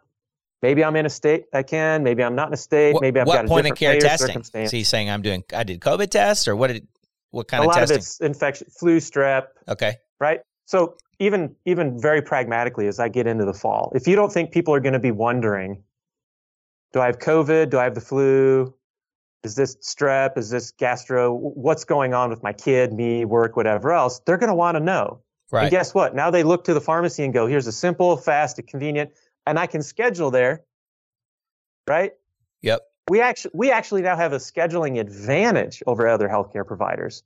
[0.64, 3.20] maybe i'm in a state i can maybe i'm not in a state What, maybe
[3.20, 4.44] i've what got a point of care testing?
[4.44, 5.44] So he's saying I'm doing.
[5.54, 6.88] I did COVID tests, or what did?
[7.32, 9.96] What kind a of lot of it's infection flu strep okay.
[10.20, 10.42] right?
[10.66, 14.52] So even even very pragmatically, as I get into the fall, if you don't think
[14.52, 15.84] people are going to be wondering,
[16.94, 17.70] do I have COVID?
[17.70, 18.74] Do I have the flu?
[19.44, 20.38] Is this strep?
[20.38, 21.34] Is this gastro?
[21.34, 24.20] What's going on with my kid, me, work, whatever else?
[24.20, 25.22] They're going to want to know.
[25.52, 25.64] Right.
[25.64, 26.16] And guess what?
[26.16, 29.12] Now they look to the pharmacy and go, here's a simple, fast, and convenient,
[29.46, 30.64] and I can schedule there.
[31.88, 32.12] Right?
[32.62, 32.82] Yep.
[33.10, 37.24] We actually we actually now have a scheduling advantage over other healthcare providers.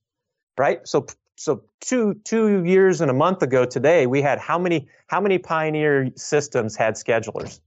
[0.58, 0.80] Right?
[0.88, 5.20] So so two two years and a month ago today, we had how many how
[5.20, 7.60] many Pioneer systems had schedulers?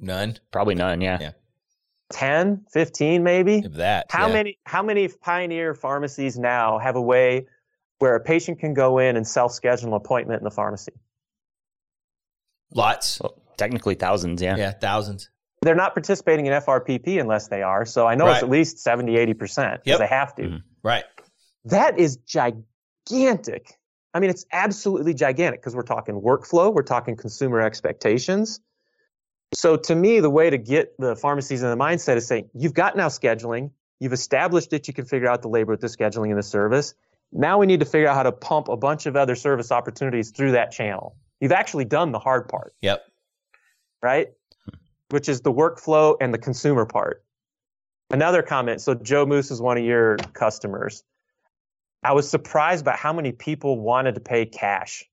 [0.00, 1.00] None Probably none.
[1.00, 1.18] Yeah.
[1.20, 1.30] Yeah.
[2.10, 3.58] 10, 15 maybe?
[3.64, 4.06] of that.
[4.10, 4.32] How yeah.
[4.32, 7.46] many how many Pioneer pharmacies now have a way
[7.98, 10.92] where a patient can go in and self-schedule an appointment in the pharmacy?
[12.74, 13.20] Lots.
[13.20, 14.40] Well, technically thousands.
[14.42, 14.56] Yeah.
[14.56, 15.30] Yeah, thousands.
[15.62, 17.84] They're not participating in FRPP unless they are.
[17.84, 18.34] So I know Right.
[18.34, 19.98] it's at least 70, 80% because Yep.
[19.98, 20.42] they have to.
[20.42, 20.62] Mhm.
[20.82, 21.04] Right.
[21.64, 23.74] That is gigantic.
[24.14, 28.60] I mean, it's absolutely gigantic because we're talking workflow, we're talking consumer expectations.
[29.54, 32.74] So to me, the way to get the pharmacies in the mindset is saying, you've
[32.74, 36.28] got now scheduling, you've established that you can figure out the labor with the scheduling
[36.28, 36.94] and the service.
[37.32, 40.30] Now we need to figure out how to pump a bunch of other service opportunities
[40.30, 41.16] through that channel.
[41.40, 43.04] You've actually done the hard part, Yep.
[44.02, 44.28] right?
[45.10, 47.24] Which is the workflow and the consumer part.
[48.10, 48.80] Another comment.
[48.80, 51.04] So Joe Moose is one of your customers.
[52.02, 55.08] I was surprised by how many people wanted to pay cash.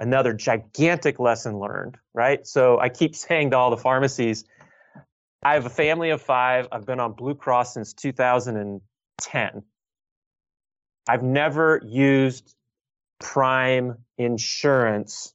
[0.00, 2.46] Another gigantic lesson learned, right?
[2.46, 4.44] So I keep saying to all the pharmacies,
[5.42, 6.68] I have a family of five.
[6.72, 9.62] I've been on Blue Cross since 2010.
[11.08, 12.54] I've never used
[13.20, 15.34] Prime insurance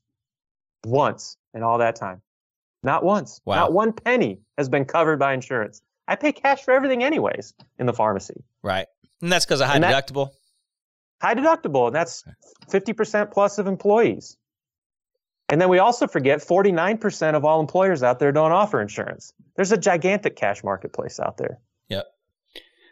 [0.86, 2.22] once in all that time.
[2.84, 3.42] Not once.
[3.46, 3.56] Wow.
[3.56, 5.82] Not one penny has been covered by insurance.
[6.08, 8.44] I pay cash for everything, anyways, in the pharmacy.
[8.62, 8.88] Right.
[9.22, 10.32] And that's because of high And that- deductible.
[11.22, 12.24] high deductible, and that's
[12.70, 14.38] 50% plus of employees.
[15.54, 19.32] And then we also forget 49% of all employers out there don't offer insurance.
[19.56, 21.60] There's a gigantic cash marketplace out there.
[21.90, 22.06] Yep.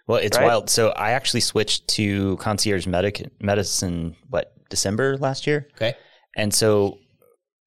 [0.06, 0.46] Well, it's Right?
[0.46, 0.70] wild.
[0.70, 5.70] So I actually switched to concierge medic- medicine, what, December last year?
[5.74, 5.96] Okay.
[6.38, 7.00] And so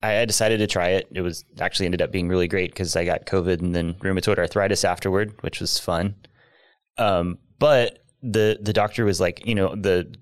[0.01, 1.09] I I decided to try it.
[1.13, 4.39] It was actually ended up being really great because I got COVID and then rheumatoid
[4.39, 6.15] arthritis afterward, which was fun.
[6.99, 10.15] Um, but the the doctor was like, you know, the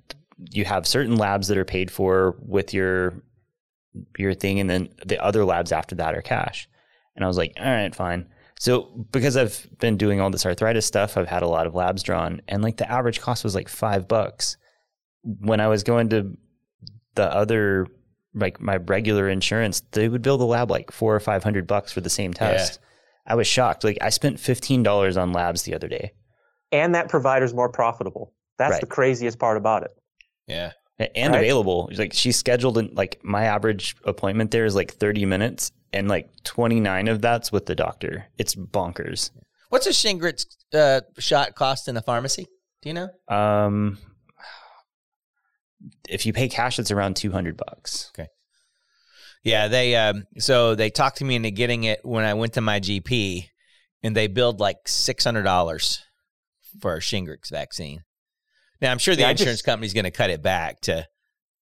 [0.50, 3.22] you have certain labs that are paid for with your
[4.18, 6.68] your thing, and then the other labs after that are cash.
[7.14, 8.28] And I was like, all right, fine.
[8.58, 12.02] So because I've been doing all this arthritis stuff, I've had a lot of labs
[12.02, 14.56] drawn, and like the average cost was like five bucks.
[15.22, 16.36] When I was going to
[17.14, 17.86] the other
[18.34, 21.92] like my regular insurance, they would bill the lab like four or five hundred bucks
[21.92, 22.78] for the same test.
[23.26, 23.84] I was shocked.
[23.84, 26.12] Like I spent fifteen dollars on labs the other day.
[26.72, 28.32] And that provider's more profitable.
[28.58, 28.80] That's Right.
[28.80, 29.90] the craziest part about it.
[30.46, 30.72] Yeah.
[30.98, 31.40] And Right.
[31.40, 31.90] available.
[31.96, 36.30] Like she's scheduled in like my average appointment there is like 30 minutes and like
[36.44, 38.26] 29 of that's with the doctor.
[38.38, 39.30] It's bonkers.
[39.68, 42.46] What's a Shingrix uh, shot cost in the pharmacy?
[42.82, 43.08] Do you know?
[43.28, 43.98] Um
[46.08, 48.10] if you pay cash it's around 200 bucks.
[48.16, 48.28] Okay.
[49.44, 52.60] Yeah, they um, so they talked to me into getting it when I went to
[52.60, 53.48] my GP,
[54.04, 56.00] and they billed like six hundred dollars
[56.80, 58.04] for a Shingrix vaccine.
[58.82, 61.08] Now I'm sure the Yeah, insurance just- company's going to cut it back to,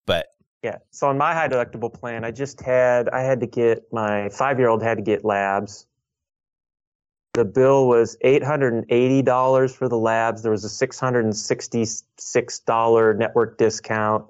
[0.06, 0.26] but
[0.62, 0.78] Yeah.
[0.90, 4.58] So on my high deductible plan, I just had I had to get my five
[4.58, 5.86] year old had to get labs.
[7.34, 10.42] The bill was eight hundred and eighty dollars for the labs.
[10.42, 11.84] There was a six hundred and sixty
[12.18, 14.24] six dollar network discount,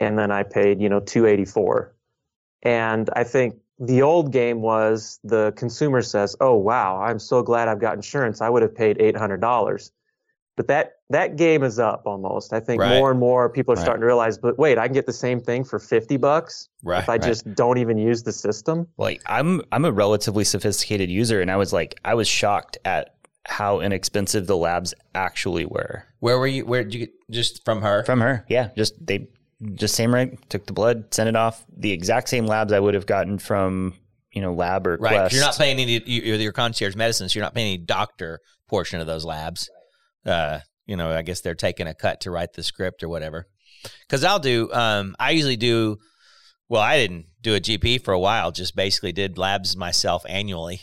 [0.00, 1.94] and then I paid you know two eighty four.
[2.62, 7.68] And I think the old game was the consumer says, "Oh wow, I'm so glad
[7.68, 8.40] I've got insurance.
[8.40, 9.92] I would have paid eight hundred dollars."
[10.56, 12.52] But that that game is up almost.
[12.52, 12.96] I think Right.
[12.98, 13.82] more and more people are Right.
[13.84, 17.02] starting to realize, but wait, I can get the same thing for 50 bucks right,
[17.02, 17.22] if I right.
[17.22, 18.86] just don't even use the system.
[18.96, 23.10] Like I'm I'm a relatively sophisticated user and I was like I was shocked at
[23.46, 26.04] how inexpensive the labs actually were.
[26.20, 26.64] where were you?
[26.64, 28.02] Where did you get just from her?
[28.04, 28.44] From her.
[28.48, 29.28] Yeah, just they
[29.74, 31.64] just same rate, took the blood, sent it off.
[31.76, 33.94] The exact same labs I would have gotten from,
[34.32, 35.34] you know, lab or right, Quest.
[35.34, 35.92] you're not paying any.
[36.06, 39.68] you- You're your concierge medicine, so you're not paying any doctor portion of those labs.
[40.24, 43.46] Uh, you know, I guess they're taking a cut to write the script or whatever.
[44.02, 44.72] Because I'll do.
[44.72, 45.98] Um, I usually do.
[46.68, 48.50] Well, I didn't do a GP for a while.
[48.50, 50.80] Just basically did labs myself annually.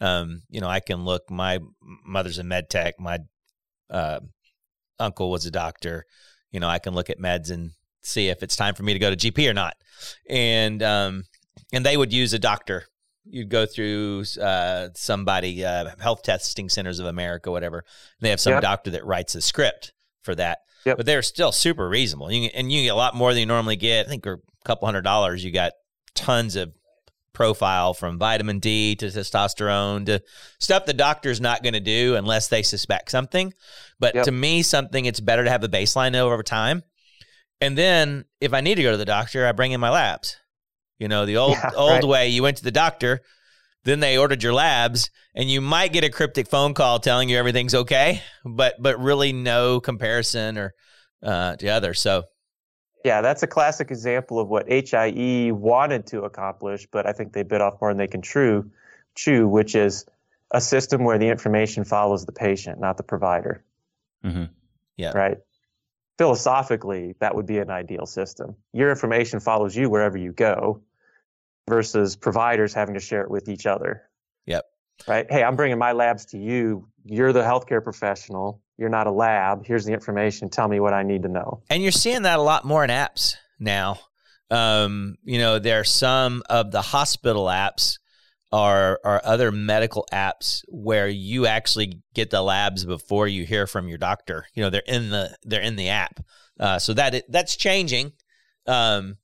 [0.00, 1.30] Um, you know, I can look.
[1.30, 1.58] My
[2.04, 2.98] mother's a med tech.
[2.98, 3.18] My
[3.90, 4.20] uh,
[4.98, 6.06] uncle was a doctor.
[6.50, 7.72] You know, I can look at meds and
[8.02, 9.76] see if it's time for me to go to GP or not.
[10.28, 11.24] And um,
[11.72, 12.84] and they would use a doctor.
[13.30, 17.84] You'd go through uh, somebody, uh, Health Testing Centers of America, whatever.
[18.20, 18.62] They have some Yep.
[18.62, 20.60] doctor that writes a script for that.
[20.86, 20.96] Yep.
[20.96, 22.30] But they're still super reasonable.
[22.32, 24.06] You can, and you get a lot more than you normally get.
[24.06, 25.72] I think for a couple hundred dollars, you got
[26.14, 26.72] tons of
[27.32, 30.20] profile from vitamin D to testosterone to
[30.58, 33.52] stuff the doctor's not going to do unless they suspect something.
[34.00, 34.24] But Yep.
[34.24, 36.82] to me, something it's better to have a baseline over time.
[37.60, 40.36] And then if I need to go to the doctor, I bring in my labs.
[40.98, 42.04] You know, the old Yeah, old right.
[42.04, 43.20] way you went to the doctor,
[43.84, 47.38] then they ordered your labs, and you might get a cryptic phone call telling you
[47.38, 50.74] everything's okay, but but really no comparison or
[51.22, 52.00] uh, to others.
[52.00, 52.24] So
[53.04, 57.42] Yeah, that's a classic example of what HIE wanted to accomplish, but I think they
[57.42, 58.70] bit off more than they can chew,
[59.14, 60.04] chew, which is
[60.50, 63.64] a system where the information follows the patient, not the provider.
[64.22, 64.50] Mhm.
[64.96, 65.14] Yeah.
[65.14, 65.38] Right.
[66.18, 68.56] Philosophically, that would be an ideal system.
[68.72, 70.82] Your information follows you wherever you go
[71.68, 74.02] versus providers having to share it with each other.
[74.46, 74.64] Yep.
[75.06, 75.26] Right.
[75.30, 76.88] Hey, I'm bringing my labs to you.
[77.04, 78.62] You're the healthcare professional.
[78.76, 79.64] You're not a lab.
[79.64, 80.48] Here's the information.
[80.48, 81.62] Tell me what I need to know.
[81.70, 84.00] And you're seeing that a lot more in apps now.
[84.50, 87.98] Um, you know, there are some of the hospital apps
[88.50, 93.88] are are other medical apps where you actually get the labs before you hear from
[93.88, 94.46] your doctor.
[94.54, 96.20] You know, they're in the they're in the app.
[96.58, 98.12] Uh, so that that's changing.
[98.66, 99.16] Um,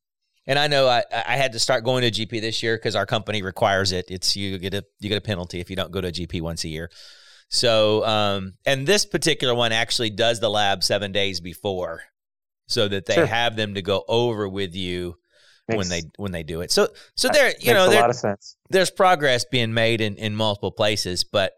[0.46, 2.94] and I know I, I had to start going to a GP this year because
[2.96, 4.06] our company requires it.
[4.08, 6.40] It's you get a you get a penalty if you don't go to a GP
[6.42, 6.90] once a year.
[7.48, 12.02] So, um, and this particular one actually does the lab seven days before,
[12.66, 13.26] so that they Sure.
[13.26, 15.16] have them to go over with you
[15.66, 16.70] when they when they do it.
[16.70, 18.56] So, so there, you know, makes a there, lot of sense.
[18.70, 21.52] there's progress being made in in multiple places, but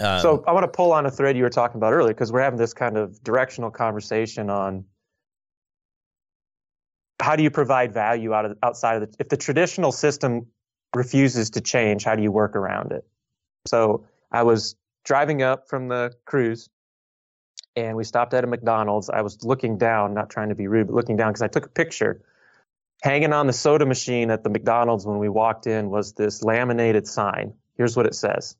[0.00, 2.32] um, so I want to pull on a thread you were talking about earlier because
[2.32, 4.84] we're having this kind of directional conversation on
[7.20, 10.46] how do you provide value out of outside of the if the traditional system
[10.94, 13.06] refuses to change, how do you work around it?
[13.66, 16.68] So I was driving up from the cruise
[17.74, 19.10] and we stopped at a McDonald's.
[19.10, 21.66] I was looking down, not trying to be rude, but looking down because I took
[21.66, 22.22] a picture.
[23.02, 27.06] Hanging on the soda machine at the McDonald's when we walked in was this laminated
[27.06, 27.52] sign.
[27.76, 28.56] Here's what it says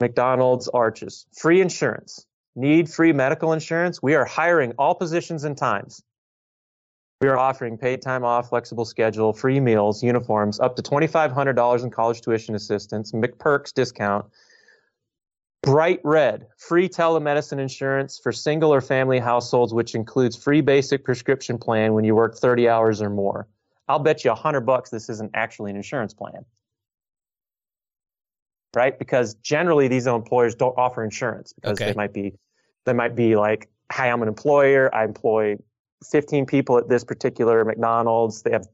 [0.00, 1.26] McDonald's Arches.
[1.32, 2.26] Free insurance.
[2.54, 4.02] Need free medical insurance?
[4.02, 6.02] We are hiring all positions and times.
[7.20, 11.90] We are offering paid time off, flexible schedule, free meals, uniforms, up to $2,500 in
[11.90, 14.26] college tuition assistance, McPerks discount.
[15.62, 21.58] Bright red, free telemedicine insurance for single or family households, which includes free basic prescription
[21.58, 23.48] plan when you work 30 hours or more.
[23.88, 26.44] I'll bet you a hundred bucks this isn't actually an insurance plan
[28.76, 28.98] right?
[28.98, 31.90] Because generally these employers don't offer insurance because Okay.
[31.90, 32.34] they might be
[32.84, 34.94] they might be like, "Hi, I'm an employer.
[34.94, 35.56] I employ
[36.10, 38.42] 15 people at this particular McDonald's.
[38.42, 38.66] They have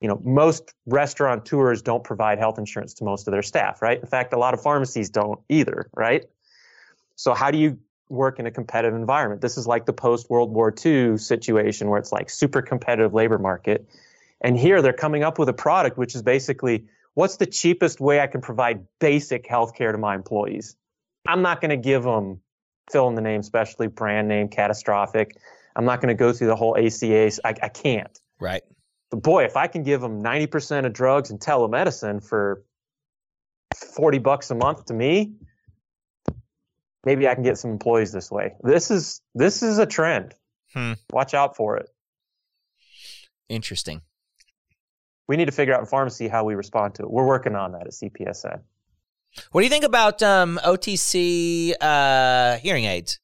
[0.00, 4.00] you know, most restaurateurs don't provide health insurance to most of their staff, right?
[4.00, 6.24] In fact, a lot of pharmacies don't either, right?
[7.16, 7.78] So how do you
[8.10, 9.40] work in a competitive environment.
[9.40, 13.38] This is like the post World War II situation where it's like super competitive labor
[13.38, 13.88] market.
[14.40, 18.20] And here they're coming up with a product which is basically what's the cheapest way
[18.20, 20.76] I can provide basic health care to my employees?
[21.26, 22.40] I'm not going to give them
[22.90, 25.36] fill in the name, especially brand name, catastrophic.
[25.80, 27.30] I'm not going to go through the whole ACA.
[27.42, 28.20] I, I can't.
[28.38, 28.60] Right.
[29.10, 32.62] But boy, if I can give them 90% of drugs and telemedicine for
[33.74, 35.32] 40 bucks a month to me,
[37.06, 38.56] maybe I can get some employees this way.
[38.62, 40.34] This is this is a trend.
[40.74, 40.92] Hmm.
[41.14, 41.88] Watch out for it.
[43.48, 44.02] Interesting.
[45.28, 47.10] We need to figure out in pharmacy how we respond to it.
[47.10, 48.60] We're working on that at CPESN.
[49.52, 53.18] What do you think about um, OTC uh, hearing aids?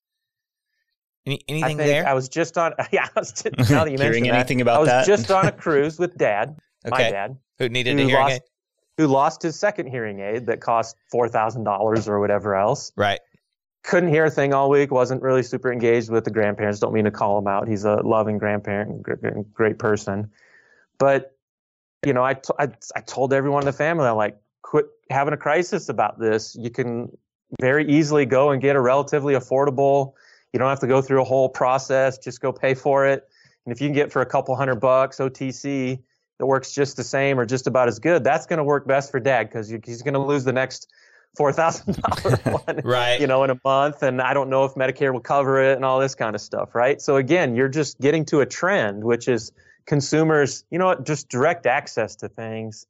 [1.26, 2.06] Any, I anything think there?
[2.06, 2.72] I was just on.
[2.92, 5.06] Yeah, I was just, now that you Hearing mentioned that, anything about I was that?
[5.06, 6.56] just on a cruise with Dad,
[6.88, 7.10] my Okay.
[7.10, 8.42] dad, Who needed who a hearing lost, aid?
[8.98, 12.92] who lost his second hearing aid that cost four thousand dollars or whatever else.
[12.96, 13.18] Right.
[13.82, 14.90] couldn't hear a thing all week.
[14.92, 16.78] wasn't really super engaged with the grandparents.
[16.80, 17.66] Don't mean to call him out.
[17.68, 20.30] He's a loving grandparent, gr- gr- great person.
[20.98, 21.36] But
[22.04, 25.34] you know, I, t- I I told everyone in the family, I'm like, quit having
[25.34, 26.54] a crisis about this.
[26.58, 27.10] You can
[27.60, 30.12] very easily go and get a relatively affordable.
[30.52, 32.18] You don't have to go through a whole process.
[32.18, 33.28] Just go pay for it.
[33.64, 36.00] And if you can get for a couple hundred bucks OTC
[36.38, 39.10] that works just the same or just about as good, that's going to work best
[39.10, 40.88] for dad because he's going to lose the next
[41.36, 43.20] four thousand dollar one Right.
[43.20, 45.84] you know, in a month, and I don't know if Medicare will cover it and
[45.84, 47.00] all this kind of stuff, right?
[47.00, 49.52] So again, you're just getting to a trend, which is
[49.84, 52.86] consumers, you know what, just direct access to things,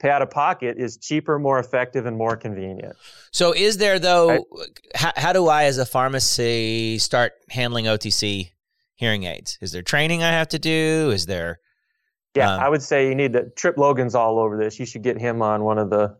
[0.00, 2.96] pay out of pocket is cheaper, more effective, and more convenient.
[3.30, 4.30] So is there though?
[4.30, 4.40] I-
[4.94, 8.50] how, how do I, as a pharmacy, start handling OTC
[8.94, 9.58] hearing aids?
[9.60, 11.10] Is there training I have to do?
[11.12, 11.60] Is there?
[12.34, 13.48] Yeah, Um, I would say you need to.
[13.50, 14.78] Trip Logan's all over this.
[14.78, 16.16] You should get him on one of the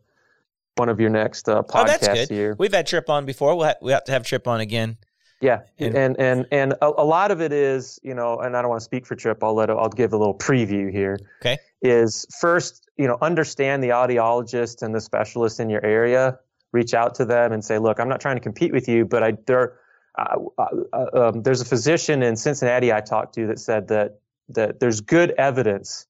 [0.76, 2.28] one of your next uh, Oh, that's good.
[2.28, 2.54] here.
[2.58, 3.56] We've had Trip on before.
[3.56, 4.96] We'll ha- we have to have Trip on again.
[5.42, 8.62] Yeah, And- and and and a, a lot of it is, you know, and I
[8.62, 9.42] don't want to speak for Trip.
[9.44, 11.18] I'll let I'll give a little preview here.
[11.42, 11.58] Okay.
[11.82, 16.38] Is first, you know, understand the audiologist and the specialist in your area.
[16.72, 19.22] Reach out to them and say, look, I'm not trying to compete with you, but
[19.22, 19.78] I there,
[20.18, 24.18] uh, uh, uh, um, there's a physician in Cincinnati I talked to that said that
[24.48, 26.06] that there's good evidence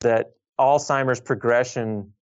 [0.00, 2.12] that Alzheimer's progression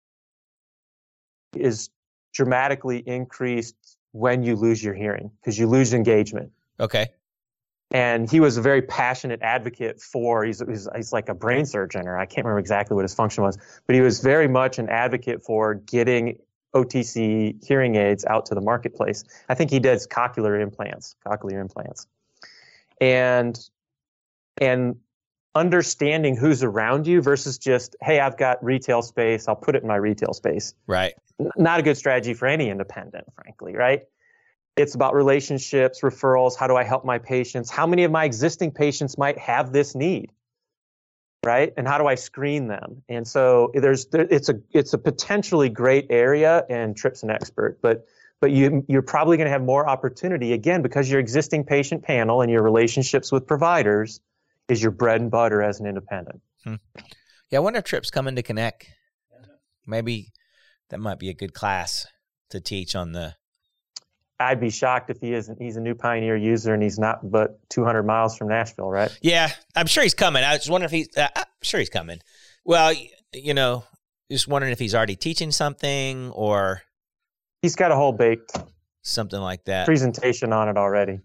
[1.54, 1.90] is
[2.32, 6.50] dramatically increased when you lose your hearing because you lose engagement.
[6.80, 7.10] Okay.
[7.92, 12.08] And he was a very passionate advocate for, he's, he's, he's like a brain surgeon,
[12.08, 14.88] or I can't remember exactly what his function was, but he was very much an
[14.88, 16.38] advocate for getting
[16.74, 19.24] OTC hearing aids out to the marketplace.
[19.48, 22.06] I think he does cochlear implants, cochlear implants.
[22.98, 23.58] And,
[24.58, 24.96] and
[25.54, 29.88] understanding who's around you versus just, hey, I've got retail space, I'll put it in
[29.88, 31.12] my retail space Right.
[31.56, 34.04] not a good strategy for any independent, frankly, right?
[34.76, 36.56] It's about relationships, referrals.
[36.56, 37.70] How do I help my patients?
[37.70, 40.32] How many of my existing patients might have this need?
[41.44, 41.74] Right?
[41.76, 43.02] And how do I screen them?
[43.08, 47.78] And so there's there, it's a it's a potentially great area and Trip's an expert,
[47.82, 48.06] but
[48.40, 52.42] but you you're probably going to have more opportunity again because your existing patient panel
[52.42, 54.20] and your relationships with providers
[54.68, 56.40] is your bread and butter as an independent.
[56.64, 56.76] Hmm.
[57.50, 57.58] Yeah.
[57.58, 58.86] I wonder if Trip's coming to Connect.
[59.86, 60.32] Maybe
[60.90, 62.06] that might be a good class
[62.50, 63.34] to teach on the.
[64.40, 65.60] I'd be shocked if he isn't.
[65.60, 69.16] He's a new Pioneer user and he's not but 200 miles from Nashville, right?
[69.22, 70.42] Yeah, I'm sure he's coming.
[70.42, 71.16] I was wondering if he's.
[71.16, 72.18] Uh, I'm sure he's coming.
[72.64, 72.92] Well,
[73.32, 73.84] you know,
[74.30, 76.82] just wondering if he's already teaching something or
[77.60, 78.56] He's got a whole baked
[79.02, 79.86] something like that.
[79.86, 81.20] presentation on it already.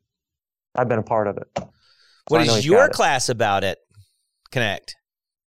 [0.76, 1.48] I've been a part of it.
[1.58, 1.70] So
[2.28, 3.80] What is your class about it?
[4.52, 4.96] Connect.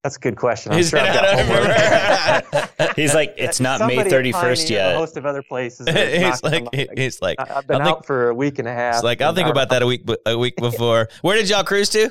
[0.09, 0.73] That's a good question.
[0.73, 2.63] I'm Is sure it- I've got don't homework.
[2.79, 2.93] remember.
[2.97, 4.95] He's like, it's not May Somebody at 31st yet.
[4.95, 5.87] A host of other places.
[5.87, 6.65] he's like,
[6.97, 8.95] he's like, I've been I'll think- out for a week and a half.
[8.95, 11.11] it's like I'll think about that a week a week before.
[11.21, 12.11] Where did y'all cruise to?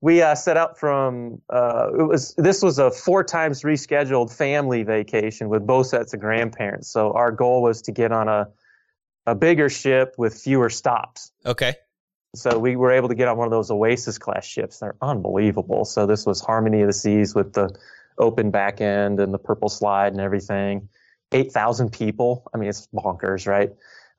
[0.00, 1.40] We uh, set out from.
[1.50, 6.20] Uh, it was this was a four times rescheduled family vacation with both sets of
[6.20, 6.88] grandparents.
[6.88, 8.46] So our goal was to get on a
[9.26, 11.32] a bigger ship with fewer stops.
[11.44, 11.74] Okay.
[12.34, 14.78] So we were able to get on one of those Oasis class ships.
[14.80, 15.84] They're unbelievable.
[15.84, 17.74] So this was Harmony of the Seas with the
[18.18, 20.88] open back end and the purple slide and everything.
[21.32, 22.48] 8,000 people.
[22.54, 23.70] I mean, it's bonkers, right?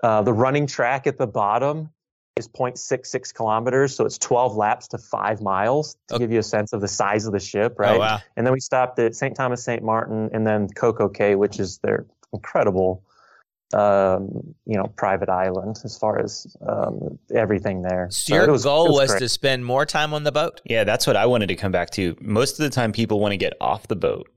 [0.03, 1.89] Uh, the running track at the bottom
[2.35, 3.95] is 0.66 kilometers.
[3.95, 6.23] So it's 12 laps to five miles to Okay.
[6.23, 7.95] give you a sense of the size of the ship, right?
[7.95, 8.19] Oh wow.
[8.35, 9.35] And then we stopped at St.
[9.35, 9.81] Thomas, St.
[9.81, 13.03] Martin, and then Coco Cay, which is their incredible,
[13.73, 18.07] um, you know, private island as far as um, everything there.
[18.11, 20.61] So it your was- goal it was, to spend more time on the boat.
[20.65, 22.15] Yeah, that's what I wanted to come back to.
[22.21, 24.29] Most of the time, people want to get off the boat.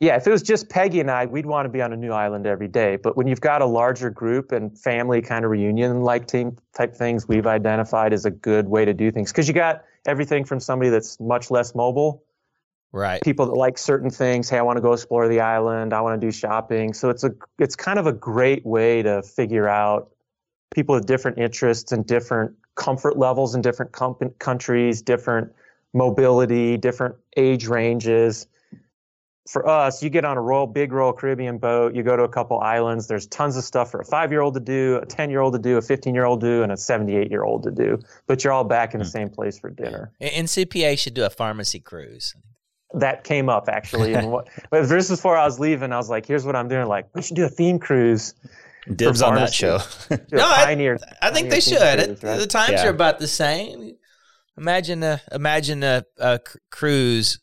[0.00, 2.12] yeah, if it was just Peggy and I, we'd want to be on a new
[2.12, 2.96] island every day.
[2.96, 6.94] But when you've got a larger group and family kind of reunion like team type
[6.96, 10.58] things, we've identified as a good way to do things because you got everything from
[10.58, 12.24] somebody that's much less mobile,
[12.92, 13.22] Right.
[13.22, 14.50] people that like certain things.
[14.50, 15.92] Hey, I want to go explore the island.
[15.92, 16.92] I want to do shopping.
[16.92, 20.10] So it's a it's kind of a great way to figure out
[20.74, 25.52] people with different interests and different comfort levels in different com- countries, different
[25.92, 28.46] mobility, different age ranges
[29.50, 32.28] for us, you get on a Royal Big Royal Caribbean boat, you go to a
[32.28, 33.08] couple islands.
[33.08, 35.54] There's tons of stuff for a five year old to do, a 10 year old
[35.54, 37.98] to do, a 15 year old to do, and a 78 year old to do.
[38.26, 39.10] But you're all back in the hmm.
[39.10, 40.12] same place for dinner.
[40.20, 42.34] And CPA should do a pharmacy cruise.
[42.94, 44.14] That came up actually.
[44.14, 45.92] and what, but this is before I was leaving.
[45.92, 46.86] I was like, here's what I'm doing.
[46.88, 48.34] Like, we should do a theme cruise.
[48.96, 49.78] Dibs on that show.
[50.08, 52.04] Do No, I- pioneer, I think pioneer they should.
[52.06, 52.38] cruise, right?
[52.38, 52.86] The times Yeah.
[52.86, 53.96] are about the same.
[54.56, 57.38] Imagine a imagine a, a cr- cruise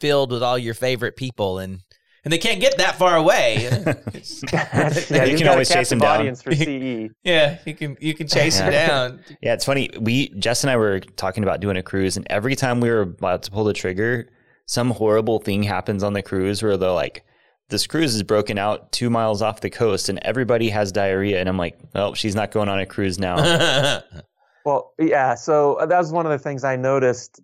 [0.00, 1.80] filled with all your favorite people, and
[2.24, 3.56] and they can't get that far away.
[4.52, 6.20] yeah, You you've can always chase them down.
[6.20, 6.54] audience for.
[6.54, 7.10] CE.
[7.24, 9.20] yeah, you can you can chase them down.
[9.42, 9.90] Yeah, it's funny.
[10.00, 13.00] We Jess and I were talking about doing a cruise, and every time we were
[13.02, 14.28] about to pull the trigger,
[14.66, 17.24] some horrible thing happens on the cruise where they're like,
[17.68, 21.48] "This cruise is broken out two miles off the coast, and everybody has diarrhea." And
[21.48, 24.00] I'm like, "Oh, she's not going on a cruise now."
[24.64, 25.34] Well, yeah.
[25.34, 27.40] So that was one of the things I noticed.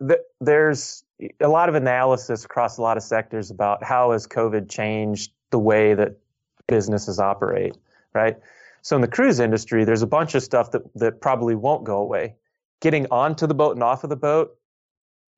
[0.00, 1.04] Th- There's
[1.40, 5.60] a lot of analysis across a lot of sectors about how has COVID changed the
[5.60, 6.16] way that
[6.66, 7.76] businesses operate,
[8.14, 8.36] right?
[8.82, 11.98] So in the cruise industry, there's a bunch of stuff that that probably won't go
[11.98, 12.34] away.
[12.80, 14.56] Getting onto the boat and off of the boat,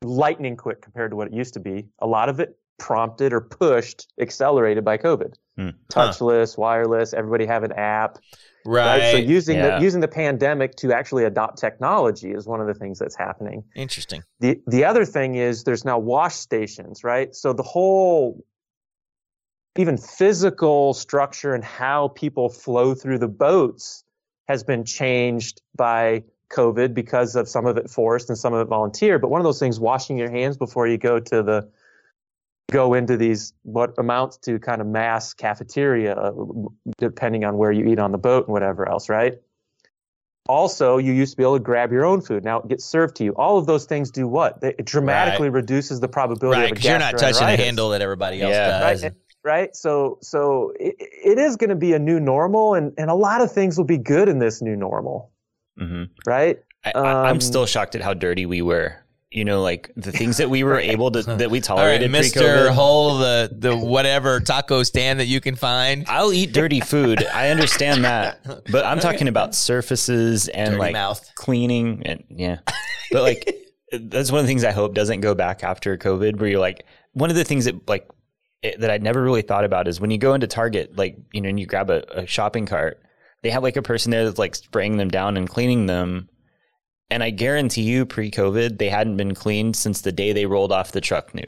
[0.02, 1.86] lightning quick compared to what it used to be.
[2.00, 5.34] A lot of it prompted or pushed, accelerated by COVID.
[5.56, 5.70] Hmm.
[5.92, 8.18] Touchless, wireless, everybody have an app
[8.64, 9.00] right.
[9.00, 9.10] right?
[9.12, 9.78] So using Yeah.
[9.78, 13.64] the using the pandemic to actually adopt technology is one of the things that's happening.
[13.74, 14.22] Interesting.
[14.38, 17.34] The the other thing is there's now wash stations, right?
[17.34, 18.44] So the whole
[19.76, 24.04] even physical structure and how people flow through the boats
[24.48, 28.68] has been changed by COVID because of some of it forced and some of it
[28.68, 29.18] volunteer.
[29.18, 31.68] But one of those things, washing your hands before you go to the
[32.70, 36.32] go into these what amounts to kind of mass cafeteria, uh,
[36.98, 39.38] depending on where you eat on the boat and whatever else, right?
[40.48, 42.42] Also, you used to be able to grab your own food.
[42.44, 43.32] Now it gets served to you.
[43.32, 44.60] All of those things do what?
[44.62, 47.56] They- It dramatically reduces the probability Right, of a because you're not touching a gastroenteritis
[47.58, 48.78] handle that everybody else Yeah.
[48.80, 49.02] does.
[49.04, 49.12] right
[49.44, 53.14] right so so it, it is going to be a new normal and and a
[53.14, 55.30] lot of things will be good in this new normal
[55.78, 58.96] hmm right I, I'm Um, still shocked at how dirty we were.
[59.30, 62.10] You know, like the things that we were able to that we All right, tolerated
[62.10, 62.70] Mister pre-COVID.
[62.74, 66.06] Hole, the the whatever taco stand that you can find.
[66.08, 67.26] I'll eat dirty food.
[67.26, 71.30] I understand that, but I'm talking about surfaces and Dirty like mouth.
[71.34, 72.60] cleaning and yeah.
[73.12, 73.54] But like
[73.92, 76.38] that's one of the things I hope doesn't go back after COVID.
[76.40, 78.08] Where you're like one of the things that like
[78.62, 81.40] it, that I never really thought about is when you go into Target, like you
[81.42, 83.02] know, and you grab a, a shopping cart,
[83.42, 86.28] they have like a person there that's like spraying them down and cleaning them.
[87.10, 90.92] And I guarantee you, pre-COVID, they hadn't been cleaned since the day they rolled off
[90.92, 91.46] the truck new.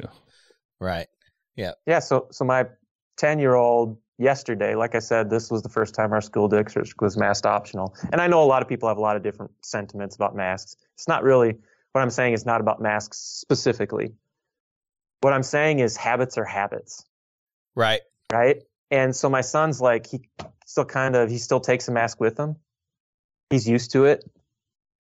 [0.80, 1.08] Right.
[1.56, 1.98] yeah Yeah.
[1.98, 2.64] so so my
[3.18, 6.94] 10 year old yesterday like i said this was the first time our school district
[7.00, 9.50] was masked optional and i know a lot of people have a lot of different
[9.62, 11.54] sentiments about masks it's not really
[11.92, 14.12] what i'm saying is not about masks specifically
[15.22, 17.04] what i'm saying is habits are habits
[17.74, 18.00] Right.
[18.32, 18.56] right?
[18.90, 20.20] And so my son's like, he
[20.70, 22.54] still kind of, he still takes a mask with him.
[23.50, 24.24] He's used to it,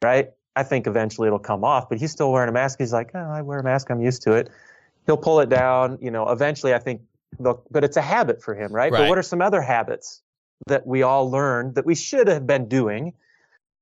[0.02, 0.30] right?
[0.56, 2.80] I think eventually it'll come off, but he's still wearing a mask.
[2.80, 3.88] He's like, oh, I wear a mask.
[3.88, 4.50] I'm used to it.
[5.06, 7.02] He'll pull it down, you know, eventually I think,
[7.38, 8.90] they'll, but it's a habit for him, right?
[8.90, 9.02] Right.
[9.02, 10.22] But what are some other habits
[10.66, 13.12] that we all learned that we should have been doing,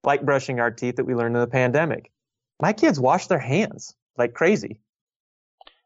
[0.05, 2.11] like brushing our teeth that we learned in the pandemic?
[2.61, 4.79] My kids wash their hands like crazy.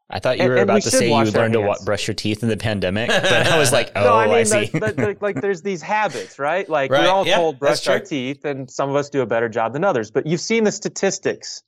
[0.09, 2.07] I thought you And- were and we about to say you learned to wa- brush
[2.07, 4.65] your teeth in the pandemic, but I was like, oh, no, I I, mean, see.
[4.67, 6.67] the- the- like there's these habits, right?
[6.69, 9.25] Like Right, we're all yeah, told brush our teeth, and some of us do a
[9.25, 10.11] better job than others.
[10.11, 11.63] But you've seen the statistics,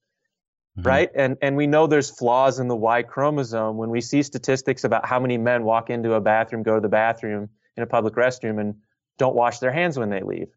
[0.77, 0.85] Mhm.
[0.85, 1.09] right?
[1.15, 5.05] And and we know there's flaws in the Y chromosome when we see statistics about
[5.05, 8.59] how many men walk into a bathroom, go to the bathroom in a public restroom,
[8.59, 8.75] and
[9.17, 10.49] don't wash their hands when they leave.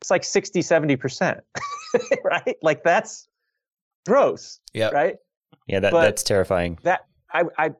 [0.00, 1.40] It's like 60, 70 percent,
[2.24, 2.56] right?
[2.62, 3.26] Like that's
[4.06, 4.92] gross, Yep.
[4.92, 5.16] right?
[5.66, 6.78] Yeah, that, but- that's terrifying.
[6.82, 7.00] That
[7.32, 7.70] I I.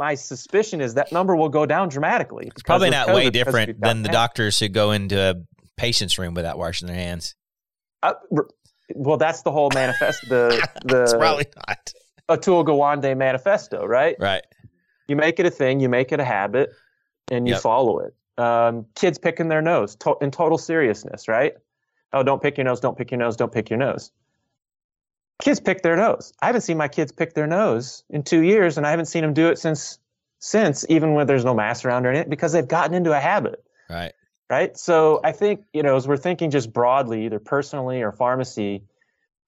[0.00, 2.48] My suspicion is that number will go down dramatically.
[2.48, 5.34] It's probably not way different we've than the doctors who go into a
[5.76, 7.36] patient's room without washing their hands.
[8.02, 8.14] Uh,
[8.92, 10.48] well, that's the whole manifest the
[10.84, 11.92] It's the probably not.
[12.28, 14.16] Atul Gawande manifesto, right?
[14.18, 14.42] Right.
[15.06, 16.70] You make it a thing, you make it a habit,
[17.30, 17.62] and you Yep.
[17.62, 18.14] follow it.
[18.36, 21.52] Um, kids picking their nose to- in total seriousness, right?
[22.12, 24.10] Oh, don't pick your nose, don't pick your nose, don't pick your nose.
[25.42, 26.32] Kids pick their nose.
[26.40, 29.22] I haven't seen my kids pick their nose in two years, and I haven't seen
[29.22, 29.98] them do it since
[30.38, 33.64] since, even when there's no mask around or anything, because they've gotten into a habit.
[33.88, 34.12] Right.
[34.50, 34.76] Right.
[34.76, 38.84] So I think, you know, as we're thinking just broadly, either personally or pharmacy,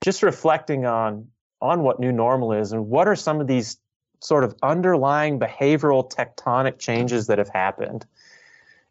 [0.03, 1.29] just reflecting on
[1.61, 3.79] on what new normal is and what are some of these
[4.21, 8.05] sort of underlying behavioral tectonic changes that have happened.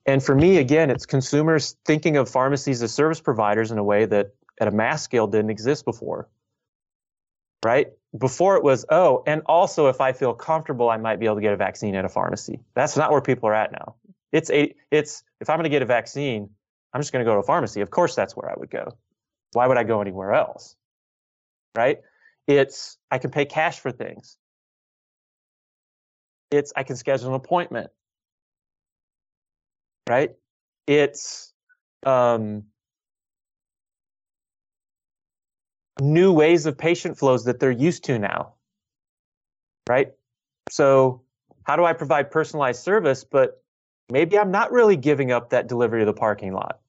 [0.05, 4.05] And for me, again, it's consumers thinking of pharmacies as service providers in a way
[4.05, 6.27] that at a mass scale didn't exist before.
[7.63, 7.87] Right?
[8.17, 11.41] Before it was, oh, and also if I feel comfortable, I might be able to
[11.41, 12.61] get a vaccine at a pharmacy.
[12.73, 13.95] That's not where people are at now.
[14.31, 16.49] It's a it's if I'm going to get a vaccine,
[16.93, 17.81] I'm just going to go to a pharmacy.
[17.81, 18.97] Of course that's where I would go.
[19.53, 20.75] Why would I go anywhere else?
[21.75, 21.99] Right?
[22.47, 24.37] It's I can pay cash for things.
[26.51, 27.91] It's I can schedule an appointment.
[30.07, 30.31] Right?
[30.87, 31.53] It's
[32.05, 32.65] um,
[35.99, 38.53] new ways of patient flows that they're used to now.
[39.87, 40.13] Right?
[40.69, 41.21] So,
[41.63, 43.61] how do I provide personalized service, but
[44.11, 46.79] maybe I'm not really giving up that delivery to the parking lot?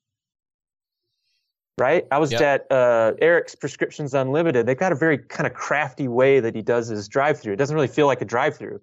[1.78, 2.06] Right?
[2.10, 2.40] I was Yep.
[2.40, 4.64] at uh, Eric's Prescriptions Unlimited.
[4.64, 7.52] They've got a very kind of crafty way that he does his drive through.
[7.52, 8.80] It doesn't really feel like a drive through.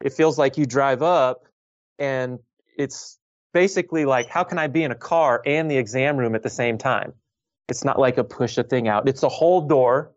[0.00, 1.46] It feels like you drive up
[1.98, 2.40] and
[2.76, 3.18] it's
[3.54, 6.50] basically like, how can I be in a car and the exam room at the
[6.50, 7.14] same time?
[7.68, 9.08] It's not like a push a thing out.
[9.08, 10.12] It's a whole door,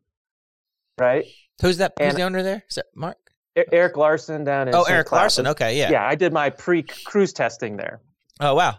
[1.00, 1.26] right?
[1.62, 1.94] Who's that?
[2.00, 2.64] Who's And- the owner there?
[2.70, 3.18] Is that Mark?
[3.58, 4.94] E- Eric Larson down in Oh, St.
[4.96, 5.20] Eric Cloud.
[5.22, 5.48] Larson.
[5.48, 5.90] Okay, yeah.
[5.90, 8.02] Yeah, I did my pre-cruise testing there.
[8.40, 8.76] Oh, wow.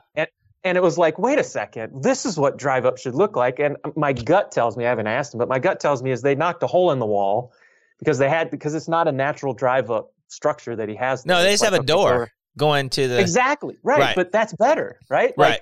[0.63, 3.59] And it was like, wait a second, this is what drive up should look like.
[3.59, 6.21] And my gut tells me, I haven't asked him, but my gut tells me is
[6.21, 7.53] they knocked a hole in the wall
[7.99, 11.25] because they had because it's not a natural drive up structure that he has.
[11.25, 13.19] No, they just like have a door going to the.
[13.19, 13.79] Exactly.
[13.83, 13.99] Right.
[14.01, 14.15] Right.
[14.17, 15.37] But that's better, right?
[15.39, 15.61] Like, Right.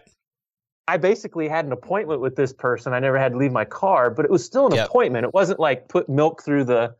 [0.88, 2.94] I basically had an appointment with this person.
[2.94, 4.88] I never had to leave my car, but it was still an Yep.
[4.88, 5.24] appointment.
[5.26, 6.94] It wasn't like put milk through the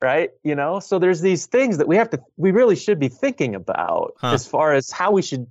[0.00, 0.80] right, you know?
[0.80, 4.32] So there's these things that we have to we really should be thinking about Huh.
[4.32, 5.46] as far as how we should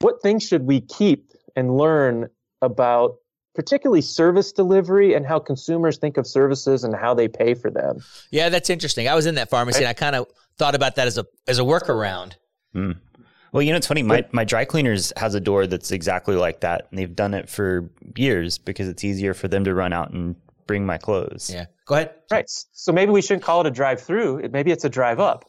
[0.00, 2.28] what things should we keep and learn
[2.60, 3.16] about
[3.54, 8.00] particularly service delivery and how consumers think of services and how they pay for them.
[8.30, 9.08] Yeah, that's interesting.
[9.08, 10.26] I was in that pharmacy and I kind of
[10.58, 12.34] thought about that as a as a workaround.
[12.74, 12.92] Hmm.
[13.56, 14.02] Well, you know, it's funny.
[14.02, 16.88] My, my dry cleaners has a door that's exactly like that.
[16.90, 20.36] And they've done it for years because it's easier for them to run out and
[20.66, 21.50] bring my clothes.
[21.50, 21.64] Yeah.
[21.86, 22.14] Go ahead.
[22.30, 22.44] Right.
[22.72, 24.46] So maybe we shouldn't call it a drive through.
[24.52, 25.46] Maybe it's a drive up.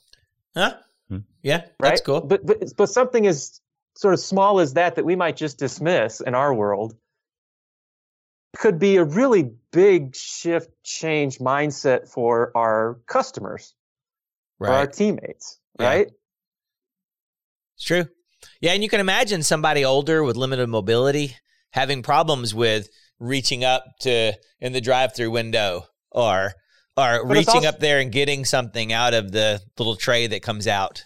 [0.55, 0.75] Huh?
[1.09, 1.17] Hmm.
[1.43, 1.89] Yeah, right?
[1.89, 2.21] that's cool.
[2.21, 3.59] But but but something as
[3.97, 6.95] sort of small as that that we might just dismiss in our world
[8.55, 13.75] could be a really big shift, change mindset for our customers,
[14.59, 14.93] for our Right.
[14.93, 15.85] teammates, Yeah.
[15.87, 16.11] right?
[17.77, 18.05] It's true.
[18.59, 21.35] Yeah, and you can imagine somebody older with limited mobility
[21.71, 26.53] having problems with reaching up to in the drive-through window or
[26.95, 30.41] or But reaching also- up there and getting something out of the little tray that
[30.41, 31.05] comes out.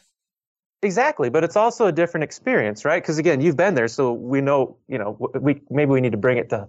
[0.83, 3.03] Exactly, but it's also a different experience, right?
[3.03, 6.17] Because again, you've been there, so we know, you know, we maybe we need to
[6.17, 6.67] bring it to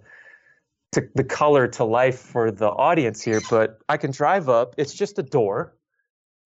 [0.92, 3.40] to the color to life for the audience here.
[3.48, 5.74] But I can drive up; it's just a door.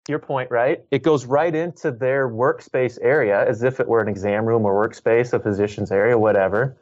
[0.09, 0.83] Your point, right?
[0.89, 4.73] It goes right into their workspace area, as if it were an exam room or
[4.73, 6.75] workspace, a physician's area, whatever.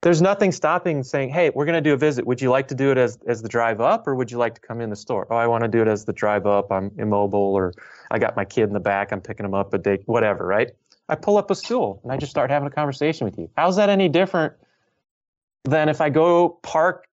[0.00, 2.26] There's nothing stopping saying, "Hey, we're going to do a visit.
[2.26, 4.54] Would you like to do it as as the drive up, or would you like
[4.54, 6.72] to come in the store?" Oh, I want to do it as the drive up.
[6.72, 7.74] I'm immobile, or
[8.10, 9.12] I got my kid in the back.
[9.12, 10.70] I'm picking him up a day, whatever, right?
[11.10, 13.50] I pull up a stool and I just start having a conversation with you.
[13.54, 14.54] How's that any different
[15.64, 17.04] than if I go park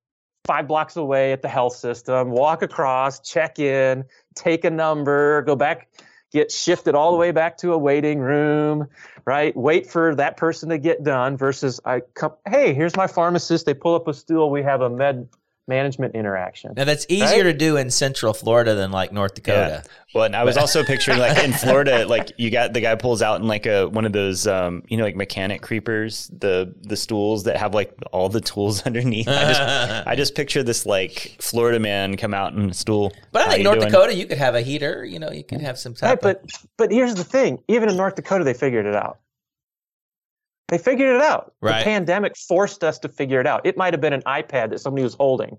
[0.45, 4.03] five blocks away at the health system, walk across, check in,
[4.39, 5.89] take a number, go back,
[6.33, 8.89] get shifted all the way back to a waiting room,
[9.25, 9.57] right?
[9.57, 13.67] Wait for that person to get done versus I come, hey, here's my pharmacist.
[13.67, 14.51] They pull up a stool.
[14.51, 15.29] We have a med
[15.69, 16.73] management interaction.
[16.77, 19.85] Now that's easier to do in Central Florida than like North Dakota.
[20.15, 23.21] Well, and I was also picturing like in Florida, like you got the guy pulls
[23.21, 26.97] out in like a one of those, um, you know, like mechanic creepers, the the
[26.97, 29.29] stools that have like all the tools underneath.
[29.29, 29.61] I just
[30.09, 33.13] I just picture this like Florida man come out in a stool.
[33.33, 33.91] But I How think North doing?
[33.93, 35.05] Dakota, you could have a heater.
[35.05, 36.43] You know, you could have some type Right, of.
[36.43, 37.63] but but here's the thing.
[37.69, 39.19] Even in North Dakota, they figured it out.
[40.69, 41.55] They figured it out.
[41.61, 41.79] Right.
[41.79, 43.65] The pandemic forced us to figure it out.
[43.65, 45.57] It might have been an iPad that somebody was holding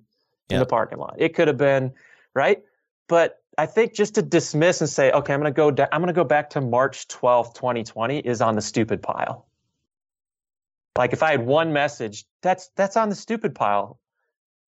[0.49, 1.16] in the parking lot.
[1.18, 1.93] It could have been,
[2.34, 2.62] right?
[3.07, 5.72] But I think just to dismiss and say, okay, I'm going to go.
[5.72, 9.47] Da- I'm going to go back to March 12th, 2020, is on the stupid pile.
[10.97, 13.99] Like if I had one message, that's that's on the stupid pile.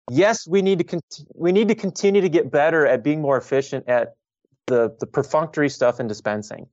[0.09, 1.01] Yes, we need to
[1.35, 4.15] we need to continue to get better at being more efficient at
[4.67, 6.67] the the perfunctory stuff in dispensing.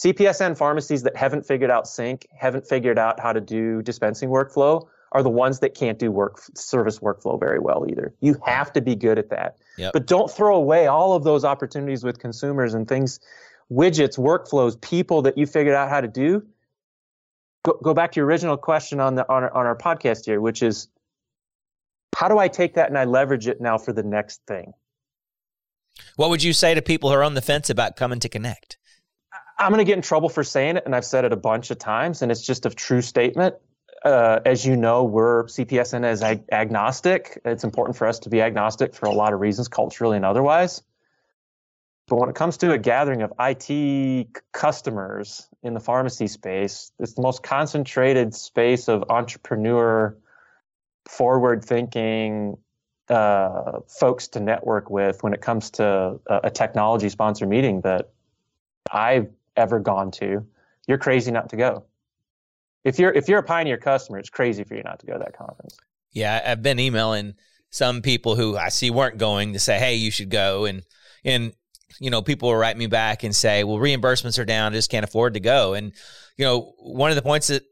[0.00, 4.86] CPESN pharmacies that haven't figured out sync, haven't figured out how to do dispensing workflow,
[5.12, 8.14] are the ones that can't do work service workflow very well either.
[8.20, 9.58] You have to be good at that.
[9.76, 9.92] Yep.
[9.92, 13.20] But don't throw away all of those opportunities with consumers and things
[13.70, 16.42] widgets, workflows, people that you figured out how to do,
[17.64, 20.40] go, go back to your original question on the on our, on our podcast here,
[20.40, 20.88] which is
[22.16, 24.72] how do I take that and I leverage it now for the next thing?
[26.16, 28.78] What would you say to people who are on the fence about coming to Connect?
[29.62, 31.70] I'm going to get in trouble for saying it, and I've said it a bunch
[31.70, 33.54] of times, and it's just a true statement.
[34.04, 37.40] Uh, as you know, we're CPESN as ag- agnostic.
[37.44, 40.82] It's important for us to be agnostic for a lot of reasons, culturally and otherwise.
[42.08, 47.12] But when it comes to a gathering of IT customers in the pharmacy space, it's
[47.12, 50.18] the most concentrated space of entrepreneur,
[51.08, 52.58] forward thinking
[53.08, 58.10] uh, folks to network with when it comes to a, a technology sponsor meeting that
[58.90, 60.46] I've ever gone to.
[60.86, 61.84] You're crazy not to go.
[62.84, 65.18] If you're if you're a Pioneer customer, it's crazy for you not to go to
[65.20, 65.76] that conference.
[66.12, 67.34] Yeah, I've been emailing
[67.70, 70.82] some people who I see weren't going to say, "Hey, you should go," and
[71.24, 71.52] and
[72.00, 74.90] you know, people will write me back and say, "Well, reimbursements are down; I just
[74.90, 75.92] can't afford to go." And
[76.36, 77.62] you know, one of the points that,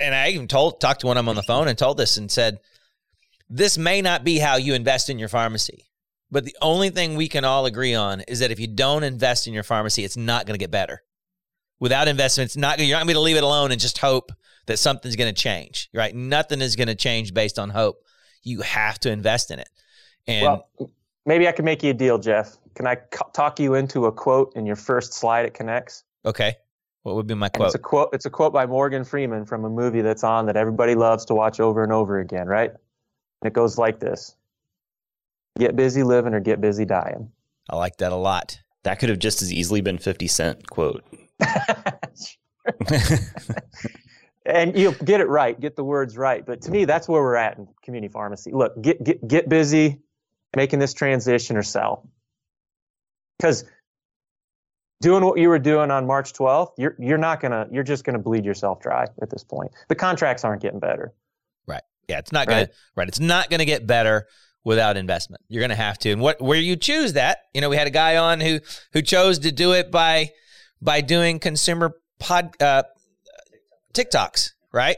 [0.00, 2.16] and I even told talked to one of them on the phone and told this
[2.16, 2.58] and said,
[3.48, 5.86] "This may not be how you invest in your pharmacy."
[6.34, 9.46] But the only thing we can all agree on is that if you don't invest
[9.46, 11.00] in your pharmacy, it's not going to get better.
[11.78, 14.32] Without investment, it's not you're not going to leave it alone and just hope
[14.66, 15.88] that something's going to change.
[15.94, 16.12] Right?
[16.12, 18.02] Nothing is going to change based on hope.
[18.42, 19.68] You have to invest in it.
[20.26, 20.90] And well,
[21.24, 22.56] maybe I can make you a deal, Jeff.
[22.74, 22.96] Can I
[23.32, 26.02] talk you into a quote in your first slide at Connects?
[26.26, 26.56] Okay.
[27.04, 27.66] What would be my quote?
[27.66, 28.08] it's a quote.
[28.12, 31.34] It's a quote by Morgan Freeman from a movie that's on that everybody loves to
[31.36, 32.70] watch over and over again, right?
[32.70, 34.34] And it goes like this:
[35.58, 37.30] Get busy living or get busy dying.
[37.70, 38.60] I like that a lot.
[38.82, 41.04] That could have just as easily been 50 Cent quote.
[44.46, 46.44] and you'll get it right, get the words right.
[46.44, 48.52] But to me, that's where we're at in community pharmacy.
[48.52, 50.00] Look, get get get busy
[50.54, 52.08] making this transition or sell.
[53.38, 53.64] Because
[55.00, 58.18] doing what you were doing on March 12th, you're you're not gonna you're just gonna
[58.18, 59.70] bleed yourself dry at this point.
[59.88, 61.14] The contracts aren't getting better.
[61.66, 61.82] Right.
[62.08, 62.70] Yeah, it's not gonna right.
[62.96, 63.08] right.
[63.08, 64.26] It's not gonna get better
[64.64, 65.42] without investment.
[65.48, 66.10] You're going to have to.
[66.10, 68.60] And what where you choose that, you know, we had a guy on who
[68.92, 70.32] who chose to do it by
[70.80, 72.82] by doing consumer pod uh,
[73.92, 74.96] TikToks, right?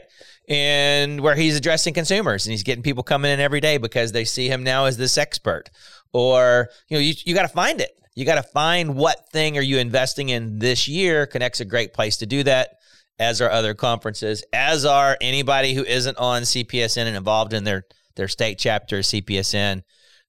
[0.49, 4.25] And where he's addressing consumers and he's getting people coming in every day because they
[4.25, 5.69] see him now as this expert.
[6.13, 7.91] Or, you know, you, you got to find it.
[8.15, 11.27] You got to find what thing are you investing in this year.
[11.27, 12.79] Connect's a great place to do that,
[13.19, 17.85] as are other conferences, as are anybody who isn't on CPESN and involved in their
[18.17, 19.83] their state chapter, CPESN,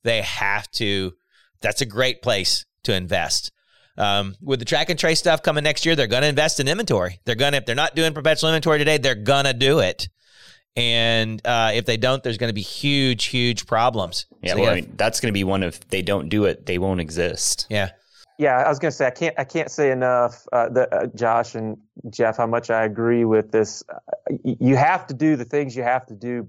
[0.05, 1.15] they have to.
[1.61, 3.51] That's a great place to invest.
[3.97, 6.69] Um, with the track and trace stuff coming next year, they're going to invest in
[6.69, 7.19] inventory.
[7.25, 10.09] They're going to, if they're not doing perpetual inventory today, they're going to do it.
[10.77, 14.27] And uh, if they don't, there's going to be huge, huge problems.
[14.41, 16.45] Yeah, so well, gotta, I mean, that's going to be one of they don't do
[16.45, 17.67] it, they won't exist.
[17.69, 17.91] Yeah.
[18.39, 21.07] Yeah, I was going to say I can't I can't say enough, uh, that, uh,
[21.17, 21.77] Josh and
[22.09, 23.83] Jeff, how much I agree with this.
[23.93, 23.99] Uh,
[24.45, 26.49] you have to do the things you have to do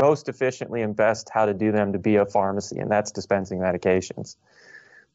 [0.00, 3.58] most efficiently and best how to do them to be a pharmacy, and that's dispensing
[3.58, 4.36] medications.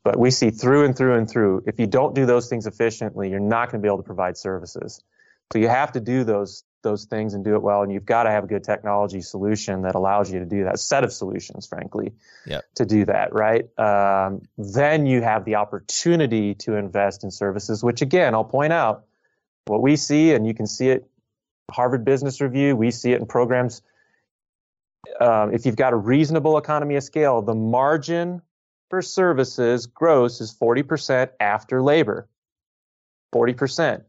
[0.04, 3.30] But we see through and through and through, if you don't do those things efficiently,
[3.30, 5.04] you're not going to be able to provide services.
[5.54, 8.24] So you have to do those those things and do it well, and you've got
[8.24, 10.80] to have a good technology solution that allows you to do that.
[10.80, 12.14] Set of solutions, frankly,
[12.48, 12.66] yep.
[12.74, 13.34] to do that.
[13.34, 13.70] Right.
[13.78, 19.06] Um, then you have the opportunity to invest in services, which again, I'll point out,
[19.66, 21.08] what we see, and you can see it,
[21.70, 22.76] Harvard Business Review.
[22.76, 23.84] We see it in programs
[25.20, 28.41] um, if you've got a reasonable economy of scale, the margin
[28.89, 32.28] for services gross is 40% after labor.
[33.34, 34.04] 40%.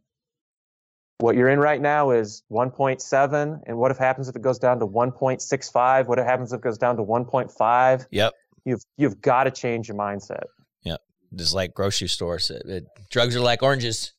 [1.18, 3.60] What you're in right now is 1.7.
[3.66, 6.06] And what if happens if it goes down to 1.65?
[6.06, 8.06] What if happens if it goes down to 1.5?
[8.10, 8.32] Yep.
[8.64, 10.44] You've you've got to change your mindset.
[10.82, 11.00] Yep.
[11.34, 14.12] Just like grocery stores, it, it, drugs are like oranges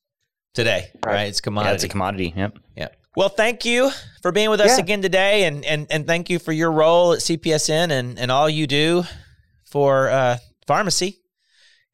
[0.54, 1.14] today, right?
[1.14, 1.28] right?
[1.28, 1.70] It's commodity.
[1.70, 2.34] Yeah, it's a commodity.
[2.36, 2.60] Yep.
[2.76, 3.03] Yep.
[3.16, 3.92] Well, thank you
[4.22, 4.84] for being with us yeah.
[4.84, 8.50] again today, and, and and thank you for your role at CPESN and, and all
[8.50, 9.04] you do
[9.66, 11.20] for uh, pharmacy.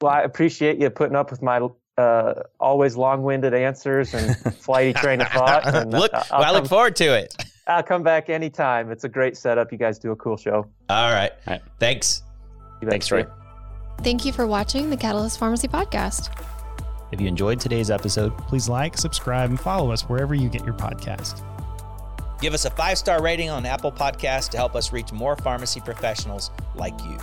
[0.01, 1.67] Well, I appreciate you putting up with my
[1.97, 5.65] uh, always long-winded answers and flighty train of thought.
[5.75, 7.35] And look, well, I look forward to it.
[7.67, 8.89] I'll come back anytime.
[8.91, 9.71] It's a great setup.
[9.71, 10.65] You guys do a cool show.
[10.89, 11.31] All right.
[11.47, 11.61] All right.
[11.79, 12.23] Thanks.
[12.83, 13.25] Thanks, Troy.
[13.99, 16.33] Thank you for watching the Catalyst Pharmacy Podcast.
[17.11, 20.75] If you enjoyed today's episode, please like, subscribe, and follow us wherever you get your
[20.75, 21.43] podcast.
[22.39, 25.81] Give us a five star rating on Apple Podcasts to help us reach more pharmacy
[25.81, 27.17] professionals like you.